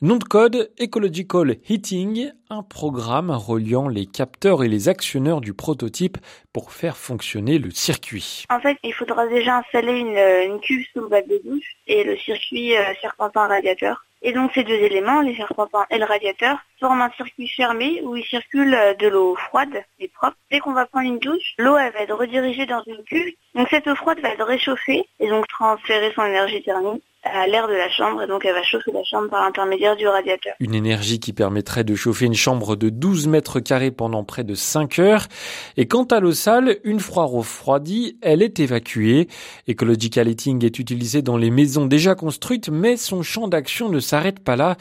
Nom 0.01 0.17
de 0.17 0.25
code 0.25 0.71
Ecological 0.77 1.55
Heating, 1.69 2.29
un 2.49 2.63
programme 2.63 3.31
reliant 3.31 3.87
les 3.87 4.05
capteurs 4.05 4.61
et 4.61 4.67
les 4.67 4.89
actionneurs 4.89 5.39
du 5.39 5.53
prototype 5.53 6.17
pour 6.51 6.73
faire 6.73 6.97
fonctionner 6.97 7.59
le 7.59 7.71
circuit. 7.71 8.43
En 8.49 8.59
fait, 8.59 8.77
il 8.83 8.93
faudra 8.93 9.25
déjà 9.25 9.59
installer 9.59 9.97
une, 9.97 10.17
une 10.51 10.59
cuve 10.59 10.85
sous 10.91 10.99
le 10.99 11.07
bac 11.07 11.25
de 11.29 11.41
douche 11.45 11.77
et 11.87 12.03
le 12.03 12.17
circuit 12.17 12.75
euh, 12.75 12.83
serpentin 13.01 13.47
radiateur. 13.47 14.05
Et 14.21 14.33
donc 14.33 14.51
ces 14.53 14.65
deux 14.65 14.73
éléments, 14.73 15.21
les 15.21 15.35
serpentins 15.35 15.85
et 15.89 15.97
le 15.97 16.05
radiateur, 16.05 16.57
forment 16.79 17.01
un 17.01 17.11
circuit 17.11 17.47
fermé 17.47 18.01
où 18.03 18.17
il 18.17 18.25
circule 18.25 18.73
euh, 18.73 18.93
de 18.95 19.07
l'eau 19.07 19.35
froide 19.35 19.81
et 19.99 20.09
propre. 20.09 20.35
Dès 20.51 20.59
qu'on 20.59 20.73
va 20.73 20.87
prendre 20.87 21.07
une 21.07 21.19
douche, 21.19 21.53
l'eau 21.57 21.75
va 21.75 21.87
être 21.87 22.15
redirigée 22.15 22.65
dans 22.65 22.83
une 22.85 23.03
cuve. 23.05 23.33
Donc 23.55 23.67
cette 23.69 23.87
eau 23.87 23.95
froide 23.95 24.19
va 24.21 24.29
être 24.29 24.43
réchauffée 24.43 25.07
et 25.19 25.29
donc 25.29 25.47
transférer 25.47 26.11
son 26.13 26.25
énergie 26.25 26.61
thermique 26.61 27.03
à 27.25 27.47
l'air 27.47 27.67
de 27.67 27.73
la 27.73 27.89
chambre 27.89 28.21
et 28.21 28.27
donc 28.27 28.45
elle 28.45 28.53
va 28.53 28.63
chauffer 28.63 28.91
la 28.91 29.03
chambre 29.03 29.29
par 29.29 29.43
l'intermédiaire 29.43 29.95
du 29.95 30.07
radiateur. 30.07 30.53
Une 30.59 30.75
énergie 30.75 31.19
qui 31.19 31.33
permettrait 31.33 31.83
de 31.83 31.95
chauffer 31.95 32.25
une 32.25 32.35
chambre 32.35 32.75
de 32.75 32.89
12 32.89 33.27
mètres 33.27 33.59
carrés 33.59 33.91
pendant 33.91 34.23
près 34.23 34.43
de 34.43 34.53
5 34.53 34.99
heures. 34.99 35.27
Et 35.75 35.87
quant 35.87 36.03
à 36.03 36.19
l'eau 36.19 36.33
sale, 36.33 36.77
une 36.83 36.99
fois 36.99 37.25
refroidie, 37.25 38.17
elle 38.21 38.43
est 38.43 38.59
évacuée. 38.59 39.27
Ecological 39.67 40.27
Heating 40.27 40.63
est 40.63 40.77
utilisé 40.77 41.21
dans 41.21 41.37
les 41.37 41.49
maisons 41.49 41.87
déjà 41.87 42.13
construites, 42.13 42.69
mais 42.69 42.95
son 42.95 43.23
champ 43.23 43.47
d'action 43.47 43.89
ne 43.89 43.99
s'arrête 43.99 44.39
pas 44.39 44.55
là. 44.55 44.75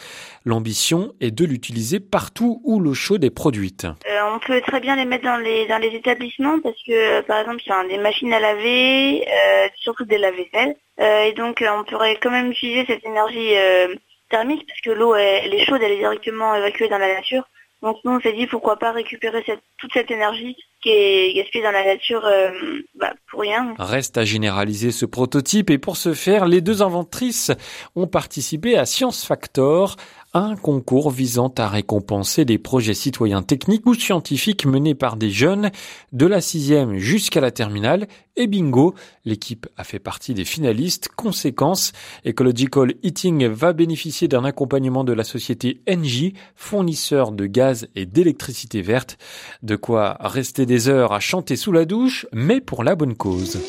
L'ambition 0.47 1.15
est 1.23 1.31
de 1.31 1.47
l'utiliser 1.47 2.01
partout 2.01 2.61
où 2.65 2.79
l'eau 2.79 2.93
chaude 2.93 3.25
est 3.25 3.31
produite. 3.31 3.85
Euh, 3.85 4.21
on 4.35 4.39
peut 4.39 4.61
très 4.61 4.81
bien 4.81 4.95
les 4.95 5.07
mettre 5.07 5.25
dans 5.25 5.39
les 5.39 5.67
dans 5.67 5.79
les 5.79 5.89
établissements 5.89 6.61
parce 6.61 6.77
que 6.87 7.23
par 7.23 7.41
exemple 7.41 7.63
il 7.65 7.71
y 7.71 7.73
a 7.73 7.89
des 7.89 7.99
machines 7.99 8.33
à 8.33 8.41
laver, 8.41 9.27
euh, 9.27 9.69
surtout 9.77 10.05
des 10.05 10.19
lave-vaisselle. 10.19 10.77
Euh, 11.01 11.25
et 11.25 11.33
donc 11.33 11.63
euh, 11.63 11.69
on 11.79 11.85
pourrait 11.85 12.19
quand 12.23 12.31
même 12.31 12.51
utiliser 12.51 12.85
cette 12.87 13.05
énergie 13.07 13.57
euh, 13.57 13.95
thermique 14.29 14.67
parce 14.67 14.81
que 14.83 14.91
l'eau 14.91 15.15
elle 15.15 15.55
est 15.55 15.65
chaude, 15.65 15.81
elle 15.83 15.93
est 15.93 15.99
directement 15.99 16.55
évacuée 16.55 16.89
dans 16.89 16.99
la 16.99 17.15
nature. 17.15 17.45
Donc 17.83 17.97
nous 18.05 18.13
on 18.13 18.21
s'est 18.21 18.33
dit 18.33 18.47
pourquoi 18.47 18.79
pas 18.79 18.93
récupérer 18.93 19.43
cette, 19.47 19.63
toute 19.79 19.93
cette 19.93 20.11
énergie 20.11 20.57
qui 20.85 20.91
est 20.91 21.35
gaspillée 21.35 21.65
dans 21.65 21.71
la 21.71 21.85
nature 21.85 22.25
euh, 22.27 22.51
bah, 22.95 23.13
pour 23.31 23.41
rien. 23.41 23.75
Reste 23.79 24.19
à 24.19 24.25
généraliser 24.25 24.93
ce 24.93 25.07
prototype 25.07 25.71
et 25.71 25.79
pour 25.79 25.97
ce 25.97 26.13
faire, 26.15 26.47
les 26.47 26.61
deux 26.61 26.83
inventrices 26.83 27.51
ont 27.97 28.07
participé 28.07 28.77
à 28.77 28.85
Science 28.85 29.27
Factor, 29.27 29.97
un 30.35 30.57
concours 30.57 31.11
visant 31.11 31.53
à 31.57 31.69
récompenser 31.69 32.45
des 32.45 32.59
projets 32.59 32.95
citoyens 32.95 33.43
techniques 33.43 33.87
ou 33.87 33.95
scientifiques 33.95 34.67
menés 34.67 34.97
par 34.97 35.17
des 35.17 35.31
jeunes 35.31 35.71
de 36.13 36.27
la 36.27 36.41
sixième 36.41 36.99
jusqu'à 36.99 37.41
la 37.41 37.53
terminale. 37.53 38.09
Et 38.37 38.49
bingo, 38.49 38.95
l'équipe 39.25 39.69
a 39.77 39.85
fait 39.85 40.01
partie 40.01 40.35
des 40.35 40.45
finalistes. 40.45 41.09
Conséquence, 41.15 41.93
Ecological 42.27 42.95
Eating 43.05 43.47
va 43.47 43.73
bénéficier 43.73 44.27
d'un 44.27 44.45
accompagnement 44.45 45.05
de 45.05 45.13
la 45.13 45.23
société 45.23 45.81
Engie, 45.89 46.35
fournisseur 46.57 47.31
de 47.31 47.47
gaz 47.47 47.87
et 47.95 48.07
d'électricité 48.07 48.83
verte. 48.83 49.19
De 49.63 49.77
quoi 49.77 50.17
rester 50.21 50.67
des 50.67 50.89
heures 50.89 51.13
à 51.13 51.21
chanter 51.21 51.55
sous 51.55 51.73
la 51.73 51.85
douche, 51.85 52.27
mais 52.33 52.61
pour 52.61 52.83
la 52.83 52.97
bonne 52.97 53.15
cause. 53.15 53.61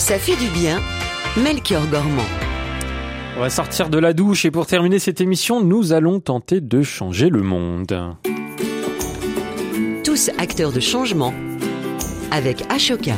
Ça 0.00 0.18
fait 0.18 0.34
du 0.36 0.48
bien. 0.48 0.80
Melchior 1.36 1.86
Gormand. 1.88 2.24
On 3.36 3.40
va 3.40 3.50
sortir 3.50 3.90
de 3.90 3.98
la 3.98 4.14
douche 4.14 4.46
et 4.46 4.50
pour 4.50 4.66
terminer 4.66 4.98
cette 4.98 5.20
émission, 5.20 5.62
nous 5.62 5.92
allons 5.92 6.20
tenter 6.20 6.62
de 6.62 6.82
changer 6.82 7.28
le 7.28 7.42
monde. 7.42 8.16
Tous 10.02 10.30
acteurs 10.38 10.72
de 10.72 10.80
changement 10.80 11.34
avec 12.30 12.64
Ashoka. 12.70 13.12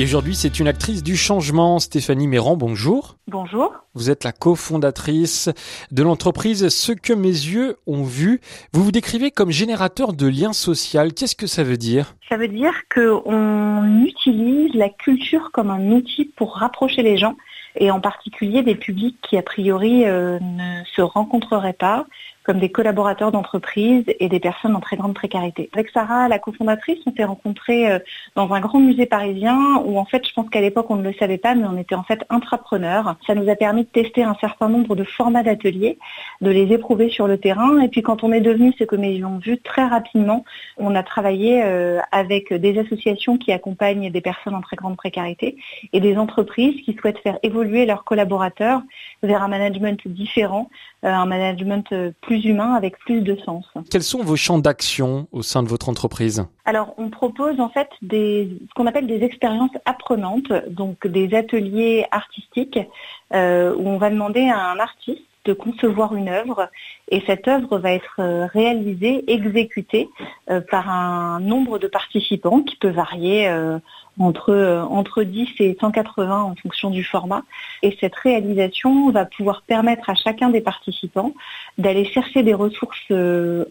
Et 0.00 0.04
aujourd'hui, 0.04 0.34
c'est 0.34 0.58
une 0.58 0.66
actrice 0.66 1.02
du 1.02 1.14
changement, 1.14 1.78
Stéphanie 1.78 2.26
Méran, 2.26 2.56
bonjour. 2.56 3.16
Bonjour. 3.28 3.70
Vous 3.92 4.08
êtes 4.08 4.24
la 4.24 4.32
cofondatrice 4.32 5.50
de 5.90 6.02
l'entreprise 6.02 6.70
Ce 6.70 6.92
que 6.92 7.12
mes 7.12 7.28
yeux 7.28 7.76
ont 7.86 8.02
vu. 8.02 8.40
Vous 8.72 8.82
vous 8.82 8.92
décrivez 8.92 9.30
comme 9.30 9.50
générateur 9.50 10.14
de 10.14 10.26
liens 10.26 10.54
sociaux. 10.54 11.02
Qu'est-ce 11.14 11.36
que 11.36 11.46
ça 11.46 11.64
veut 11.64 11.76
dire? 11.76 12.14
Ça 12.30 12.38
veut 12.38 12.48
dire 12.48 12.72
qu'on 12.94 14.02
utilise 14.06 14.72
la 14.72 14.88
culture 14.88 15.50
comme 15.52 15.68
un 15.68 15.92
outil 15.92 16.24
pour 16.34 16.56
rapprocher 16.56 17.02
les 17.02 17.18
gens 17.18 17.36
et 17.76 17.90
en 17.90 18.00
particulier 18.00 18.62
des 18.62 18.76
publics 18.76 19.18
qui 19.20 19.36
a 19.36 19.42
priori 19.42 20.06
euh, 20.06 20.38
ne 20.40 20.82
se 20.96 21.02
rencontreraient 21.02 21.74
pas, 21.74 22.06
comme 22.50 22.58
des 22.58 22.72
collaborateurs 22.72 23.30
d'entreprise 23.30 24.02
et 24.18 24.28
des 24.28 24.40
personnes 24.40 24.74
en 24.74 24.80
très 24.80 24.96
grande 24.96 25.14
précarité. 25.14 25.70
Avec 25.72 25.88
Sarah, 25.90 26.26
la 26.26 26.40
cofondatrice, 26.40 26.98
on 27.06 27.14
s'est 27.14 27.22
rencontrés 27.22 27.88
euh, 27.88 28.00
dans 28.34 28.52
un 28.52 28.58
grand 28.58 28.80
musée 28.80 29.06
parisien 29.06 29.80
où 29.84 30.00
en 30.00 30.04
fait, 30.04 30.26
je 30.26 30.32
pense 30.34 30.50
qu'à 30.50 30.60
l'époque, 30.60 30.90
on 30.90 30.96
ne 30.96 31.04
le 31.04 31.12
savait 31.12 31.38
pas, 31.38 31.54
mais 31.54 31.64
on 31.64 31.78
était 31.78 31.94
en 31.94 32.02
fait 32.02 32.24
intrapreneurs. 32.28 33.14
Ça 33.24 33.36
nous 33.36 33.48
a 33.48 33.54
permis 33.54 33.84
de 33.84 33.88
tester 33.88 34.24
un 34.24 34.34
certain 34.40 34.68
nombre 34.68 34.96
de 34.96 35.04
formats 35.04 35.44
d'ateliers, 35.44 35.96
de 36.40 36.50
les 36.50 36.72
éprouver 36.72 37.08
sur 37.08 37.28
le 37.28 37.38
terrain. 37.38 37.78
Et 37.82 37.88
puis 37.88 38.02
quand 38.02 38.24
on 38.24 38.32
est 38.32 38.40
devenu 38.40 38.74
ce 38.76 38.82
que 38.82 38.96
m'ayons 38.96 39.38
vu 39.38 39.56
très 39.58 39.86
rapidement, 39.86 40.44
on 40.76 40.96
a 40.96 41.04
travaillé 41.04 41.62
euh, 41.62 42.00
avec 42.10 42.52
des 42.52 42.80
associations 42.80 43.38
qui 43.38 43.52
accompagnent 43.52 44.10
des 44.10 44.20
personnes 44.20 44.56
en 44.56 44.60
très 44.60 44.74
grande 44.74 44.96
précarité 44.96 45.56
et 45.92 46.00
des 46.00 46.16
entreprises 46.16 46.82
qui 46.84 46.94
souhaitent 46.94 47.20
faire 47.20 47.38
évoluer 47.44 47.86
leurs 47.86 48.02
collaborateurs 48.02 48.82
vers 49.22 49.40
un 49.40 49.48
management 49.48 50.00
différent, 50.08 50.68
euh, 51.04 51.12
un 51.12 51.26
management 51.26 51.94
plus 52.20 52.39
humain 52.44 52.74
avec 52.74 52.98
plus 52.98 53.20
de 53.20 53.36
sens. 53.44 53.64
Quels 53.90 54.02
sont 54.02 54.22
vos 54.22 54.36
champs 54.36 54.58
d'action 54.58 55.26
au 55.32 55.42
sein 55.42 55.62
de 55.62 55.68
votre 55.68 55.88
entreprise? 55.88 56.44
Alors, 56.64 56.94
on 56.98 57.10
propose 57.10 57.60
en 57.60 57.68
fait 57.68 57.88
des, 58.02 58.48
ce 58.68 58.74
qu'on 58.74 58.86
appelle 58.86 59.06
des 59.06 59.22
expériences 59.22 59.70
apprenantes, 59.84 60.52
donc 60.68 61.06
des 61.06 61.34
ateliers 61.34 62.06
artistiques 62.10 62.78
euh, 63.32 63.74
où 63.76 63.88
on 63.88 63.98
va 63.98 64.10
demander 64.10 64.48
à 64.48 64.70
un 64.70 64.78
artiste 64.78 65.22
de 65.44 65.52
concevoir 65.52 66.14
une 66.14 66.28
œuvre 66.28 66.68
et 67.10 67.22
cette 67.26 67.48
œuvre 67.48 67.78
va 67.78 67.92
être 67.92 68.16
euh, 68.18 68.46
réalisée, 68.46 69.24
exécutée 69.26 70.08
euh, 70.50 70.60
par 70.60 70.90
un 70.90 71.40
nombre 71.40 71.78
de 71.78 71.86
participants 71.86 72.60
qui 72.62 72.76
peut 72.76 72.90
varier 72.90 73.48
euh, 73.48 73.78
entre, 74.18 74.84
entre 74.90 75.22
10 75.22 75.48
et 75.60 75.76
180 75.80 76.42
en 76.42 76.54
fonction 76.56 76.90
du 76.90 77.04
format. 77.04 77.42
Et 77.82 77.96
cette 78.00 78.16
réalisation 78.16 79.10
va 79.10 79.24
pouvoir 79.24 79.62
permettre 79.62 80.10
à 80.10 80.14
chacun 80.14 80.50
des 80.50 80.60
participants 80.60 81.32
d'aller 81.78 82.04
chercher 82.04 82.42
des 82.42 82.52
ressources 82.52 83.10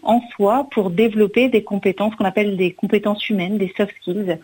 en 0.02 0.20
soi 0.34 0.66
pour 0.72 0.90
développer 0.90 1.48
des 1.48 1.62
compétences 1.62 2.16
qu'on 2.16 2.24
appelle 2.24 2.56
des 2.56 2.72
compétences 2.72 3.28
humaines, 3.28 3.58
des 3.58 3.72
soft 3.76 3.94
skills 4.00 4.38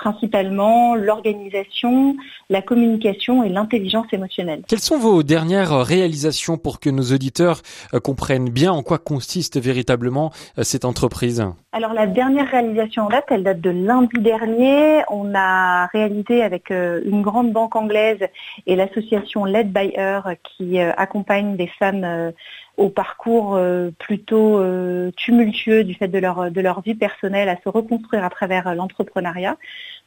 principalement 0.00 0.94
l'organisation, 0.94 2.16
la 2.48 2.62
communication 2.62 3.44
et 3.44 3.50
l'intelligence 3.50 4.06
émotionnelle. 4.12 4.62
Quelles 4.66 4.78
sont 4.78 4.98
vos 4.98 5.22
dernières 5.22 5.84
réalisations 5.84 6.56
pour 6.56 6.80
que 6.80 6.88
nos 6.88 7.12
auditeurs 7.12 7.60
euh, 7.92 8.00
comprennent 8.00 8.48
bien 8.48 8.72
en 8.72 8.82
quoi 8.82 8.96
consiste 8.98 9.60
véritablement 9.60 10.32
euh, 10.58 10.62
cette 10.62 10.86
entreprise? 10.86 11.44
Alors 11.72 11.92
la 11.92 12.06
dernière 12.06 12.50
réalisation 12.50 13.04
en 13.04 13.08
date, 13.10 13.26
elle 13.28 13.44
date 13.44 13.60
de 13.60 13.70
lundi 13.70 14.18
dernier. 14.20 15.02
On 15.10 15.34
a 15.34 15.86
réalisé 15.88 16.42
avec 16.42 16.70
euh, 16.70 17.02
une 17.04 17.20
grande 17.20 17.52
banque 17.52 17.76
anglaise 17.76 18.26
et 18.66 18.76
l'association 18.76 19.44
Led 19.44 19.70
by 19.70 19.92
Her 19.94 20.22
qui 20.42 20.80
accompagne 20.80 21.56
des 21.56 21.70
femmes 21.78 22.32
au 22.80 22.88
parcours 22.88 23.56
euh, 23.56 23.90
plutôt 23.98 24.58
euh, 24.58 25.10
tumultueux 25.14 25.84
du 25.84 25.92
fait 25.92 26.08
de 26.08 26.18
leur, 26.18 26.50
de 26.50 26.60
leur 26.62 26.80
vie 26.80 26.94
personnelle 26.94 27.50
à 27.50 27.56
se 27.62 27.68
reconstruire 27.68 28.24
à 28.24 28.30
travers 28.30 28.66
euh, 28.66 28.74
l'entrepreneuriat. 28.74 29.58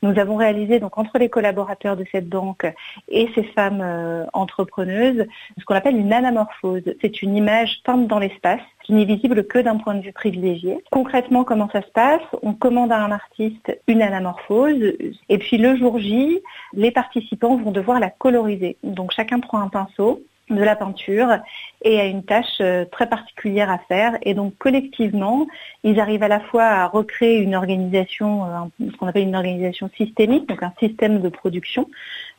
Nous 0.01 0.17
avons 0.17 0.37
réalisé 0.37 0.79
donc 0.79 0.97
entre 0.97 1.19
les 1.19 1.29
collaborateurs 1.29 1.95
de 1.95 2.03
cette 2.11 2.27
banque 2.27 2.65
et 3.07 3.29
ces 3.35 3.43
femmes 3.43 4.27
entrepreneuses 4.33 5.25
ce 5.57 5.63
qu'on 5.63 5.75
appelle 5.75 5.95
une 5.95 6.11
anamorphose. 6.11 6.81
C'est 6.99 7.21
une 7.21 7.37
image 7.37 7.79
peinte 7.85 8.07
dans 8.07 8.19
l'espace 8.19 8.59
qui 8.83 8.91
n'est 8.91 9.05
visible 9.05 9.47
que 9.47 9.59
d'un 9.59 9.77
point 9.77 9.93
de 9.93 10.01
vue 10.01 10.11
privilégié. 10.11 10.83
Concrètement, 10.91 11.45
comment 11.45 11.69
ça 11.71 11.81
se 11.81 11.91
passe? 11.91 12.21
On 12.41 12.53
commande 12.53 12.91
à 12.91 12.97
un 12.97 13.11
artiste 13.11 13.79
une 13.87 14.01
anamorphose 14.01 14.93
et 15.29 15.37
puis 15.37 15.57
le 15.57 15.77
jour 15.77 15.99
J, 15.99 16.41
les 16.73 16.91
participants 16.91 17.55
vont 17.55 17.71
devoir 17.71 18.01
la 18.01 18.09
coloriser. 18.09 18.75
Donc 18.83 19.13
chacun 19.13 19.39
prend 19.39 19.61
un 19.61 19.69
pinceau 19.69 20.21
de 20.53 20.63
la 20.63 20.75
peinture 20.75 21.37
et 21.83 21.99
a 21.99 22.05
une 22.05 22.23
tâche 22.23 22.59
euh, 22.61 22.85
très 22.85 23.07
particulière 23.07 23.69
à 23.69 23.77
faire. 23.77 24.17
Et 24.21 24.33
donc 24.33 24.57
collectivement, 24.57 25.47
ils 25.83 25.99
arrivent 25.99 26.23
à 26.23 26.27
la 26.27 26.39
fois 26.39 26.63
à 26.63 26.87
recréer 26.87 27.39
une 27.39 27.55
organisation, 27.55 28.45
euh, 28.45 28.87
ce 28.91 28.97
qu'on 28.97 29.07
appelle 29.07 29.23
une 29.23 29.35
organisation 29.35 29.89
systémique, 29.97 30.47
donc 30.47 30.63
un 30.63 30.73
système 30.79 31.21
de 31.21 31.29
production 31.29 31.89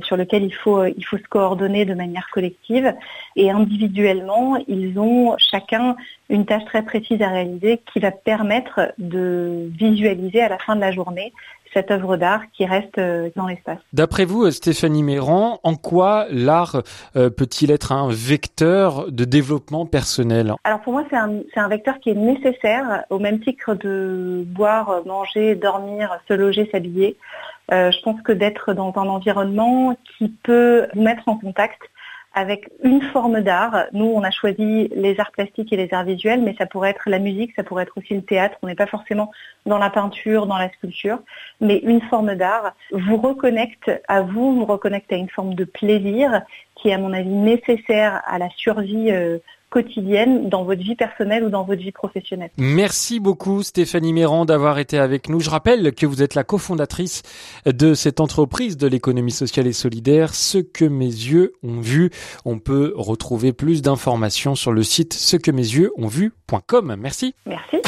sur 0.03 0.17
lequel 0.17 0.45
il 0.45 0.55
faut, 0.55 0.79
euh, 0.79 0.93
il 0.97 1.05
faut 1.05 1.19
se 1.19 1.29
coordonner 1.29 1.85
de 1.85 1.95
manière 1.95 2.29
collective. 2.33 2.95
Et 3.37 3.51
individuellement, 3.51 4.57
ils 4.67 4.99
ont 4.99 5.37
chacun 5.39 5.97
une 6.31 6.47
tâche 6.47 6.65
très 6.65 6.83
précise 6.83 7.21
à 7.21 7.29
réaliser 7.29 7.81
qui 7.93 8.01
va 8.01 8.11
permettre 8.11 8.93
de 8.99 9.71
visualiser 9.79 10.41
à 10.41 10.49
la 10.49 10.59
fin 10.59 10.75
de 10.75 10.81
la 10.81 10.93
journée 10.93 11.33
cette 11.75 11.91
œuvre 11.91 12.17
d'art 12.17 12.41
qui 12.53 12.65
reste 12.65 12.99
euh, 12.99 13.29
dans 13.37 13.47
l'espace. 13.47 13.79
D'après 13.93 14.25
vous, 14.25 14.51
Stéphanie 14.51 15.03
Méran, 15.03 15.61
en 15.63 15.75
quoi 15.75 16.27
l'art 16.31 16.83
euh, 17.17 17.29
peut-il 17.29 17.71
être 17.71 17.93
un 17.93 18.09
vecteur 18.11 19.11
de 19.11 19.25
développement 19.25 19.85
personnel? 19.85 20.55
Alors 20.65 20.81
pour 20.81 20.93
moi, 20.93 21.05
c'est 21.11 21.17
un, 21.17 21.41
un, 21.57 21.69
vecteur 21.69 21.99
qui 22.01 22.11
est 22.11 22.15
nécessaire 22.15 23.05
au 23.11 23.19
même 23.19 23.41
titre 23.41 23.75
de 23.75 24.45
boire, 24.47 25.03
manger, 25.05 25.55
dormir, 25.55 26.19
se 26.29 26.35
loger, 26.35 26.69
s'habiller. 26.71 27.17
Euh, 27.73 27.91
je 27.91 28.01
pense 28.03 28.21
que 28.23 28.33
d'être 28.33 28.75
dans 28.75 28.93
un 28.97 29.09
environnement 29.09 29.97
qui 30.19 30.29
peut 30.29 30.87
vous 30.95 31.03
mettre 31.03 31.29
en 31.29 31.37
contact 31.39 31.81
avec 32.35 32.69
une 32.83 33.01
forme 33.01 33.41
d'art. 33.41 33.85
Nous, 33.93 34.07
on 34.07 34.23
a 34.23 34.31
choisi 34.31 34.89
les 34.95 35.19
arts 35.21 35.31
plastiques 35.31 35.73
et 35.73 35.77
les 35.77 35.95
arts 35.95 36.05
visuels, 36.05 36.43
mais 36.43 36.55
ça 36.59 36.67
pourrait 36.67 36.91
être 36.91 37.09
la 37.09 37.19
musique, 37.21 37.53
ça 37.55 37.63
pourrait 37.63 37.85
être 37.85 37.97
aussi 37.97 38.15
le 38.15 38.23
théâtre. 38.23 38.57
On 38.63 38.67
n'est 38.67 38.75
pas 38.75 38.87
forcément 38.87 39.31
dans 39.67 39.79
la 39.79 39.91
peinture, 39.91 40.47
dans 40.47 40.59
la 40.59 40.69
sculpture, 40.71 41.21
mais 41.61 41.79
une 41.79 42.01
forme 42.03 42.35
d'art 42.35 42.75
vous 42.93 43.17
reconnecte 43.17 43.91
à 44.09 44.23
vous, 44.23 44.57
vous 44.57 44.65
reconnecte 44.65 45.13
à 45.13 45.17
une 45.17 45.31
forme 45.31 45.55
de 45.55 45.65
plaisir 45.65 46.43
qui 46.75 46.89
est, 46.89 46.95
à 46.95 46.99
mon 46.99 47.13
avis, 47.13 47.29
nécessaire 47.29 48.21
à 48.27 48.39
la 48.39 48.51
survie 48.51 49.11
euh, 49.11 49.39
quotidienne 49.75 50.49
dans 50.49 50.63
votre 50.63 50.83
vie 50.83 50.95
personnelle 50.95 51.43
ou 51.43 51.51
dans 51.51 51.65
votre 51.65 51.83
vie 51.83 51.91
professionnelle. 51.91 52.51
Merci 52.59 53.19
beaucoup 53.19 53.65
Stéphanie 53.65 54.13
Méran 54.13 54.45
d'avoir 54.45 54.79
été 54.79 54.99
avec 54.99 55.29
nous. 55.29 55.41
Je 55.41 55.51
rappelle 55.51 55.93
que 55.93 56.07
vous 56.07 56.23
êtes 56.23 56.37
la 56.37 56.45
cofondatrice 56.45 57.23
de 57.67 57.95
cette 57.95 58.21
entreprise 58.21 58.77
de 58.77 58.87
l'économie 58.87 59.33
sociale 59.33 59.67
et 59.67 59.73
solidaire, 59.73 60.37
ce 60.37 60.59
que 60.59 60.85
mes 60.85 61.07
yeux 61.07 61.55
ont 61.65 61.81
vu. 61.81 62.11
On 62.45 62.61
peut 62.61 62.93
retrouver 62.95 63.53
plus 63.53 63.83
d'informations 63.83 64.55
sur 64.55 64.71
le 64.71 64.85
site 64.85 65.13
ce 65.13 65.37
que 65.37 65.51
mes 65.51 65.63
yeux 65.63 65.91
ont 65.97 66.07
vu.com. 66.07 66.95
Merci. 66.97 67.35
Merci. 67.45 67.79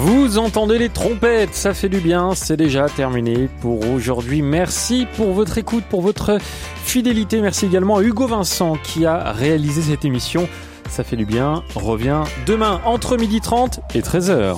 Vous 0.00 0.38
entendez 0.38 0.78
les 0.78 0.90
trompettes, 0.90 1.56
ça 1.56 1.74
fait 1.74 1.88
du 1.88 1.98
bien, 1.98 2.32
c'est 2.36 2.56
déjà 2.56 2.88
terminé 2.88 3.48
pour 3.60 3.84
aujourd'hui. 3.90 4.42
Merci 4.42 5.08
pour 5.16 5.32
votre 5.32 5.58
écoute, 5.58 5.82
pour 5.90 6.02
votre 6.02 6.38
fidélité. 6.84 7.40
Merci 7.40 7.66
également 7.66 7.96
à 7.96 8.02
Hugo 8.02 8.28
Vincent 8.28 8.76
qui 8.84 9.06
a 9.06 9.32
réalisé 9.32 9.82
cette 9.82 10.04
émission. 10.04 10.48
Ça 10.88 11.02
fait 11.02 11.16
du 11.16 11.26
bien, 11.26 11.64
revient 11.74 12.22
demain 12.46 12.80
entre 12.84 13.16
12h30 13.16 13.80
et 13.96 14.00
13h. 14.00 14.56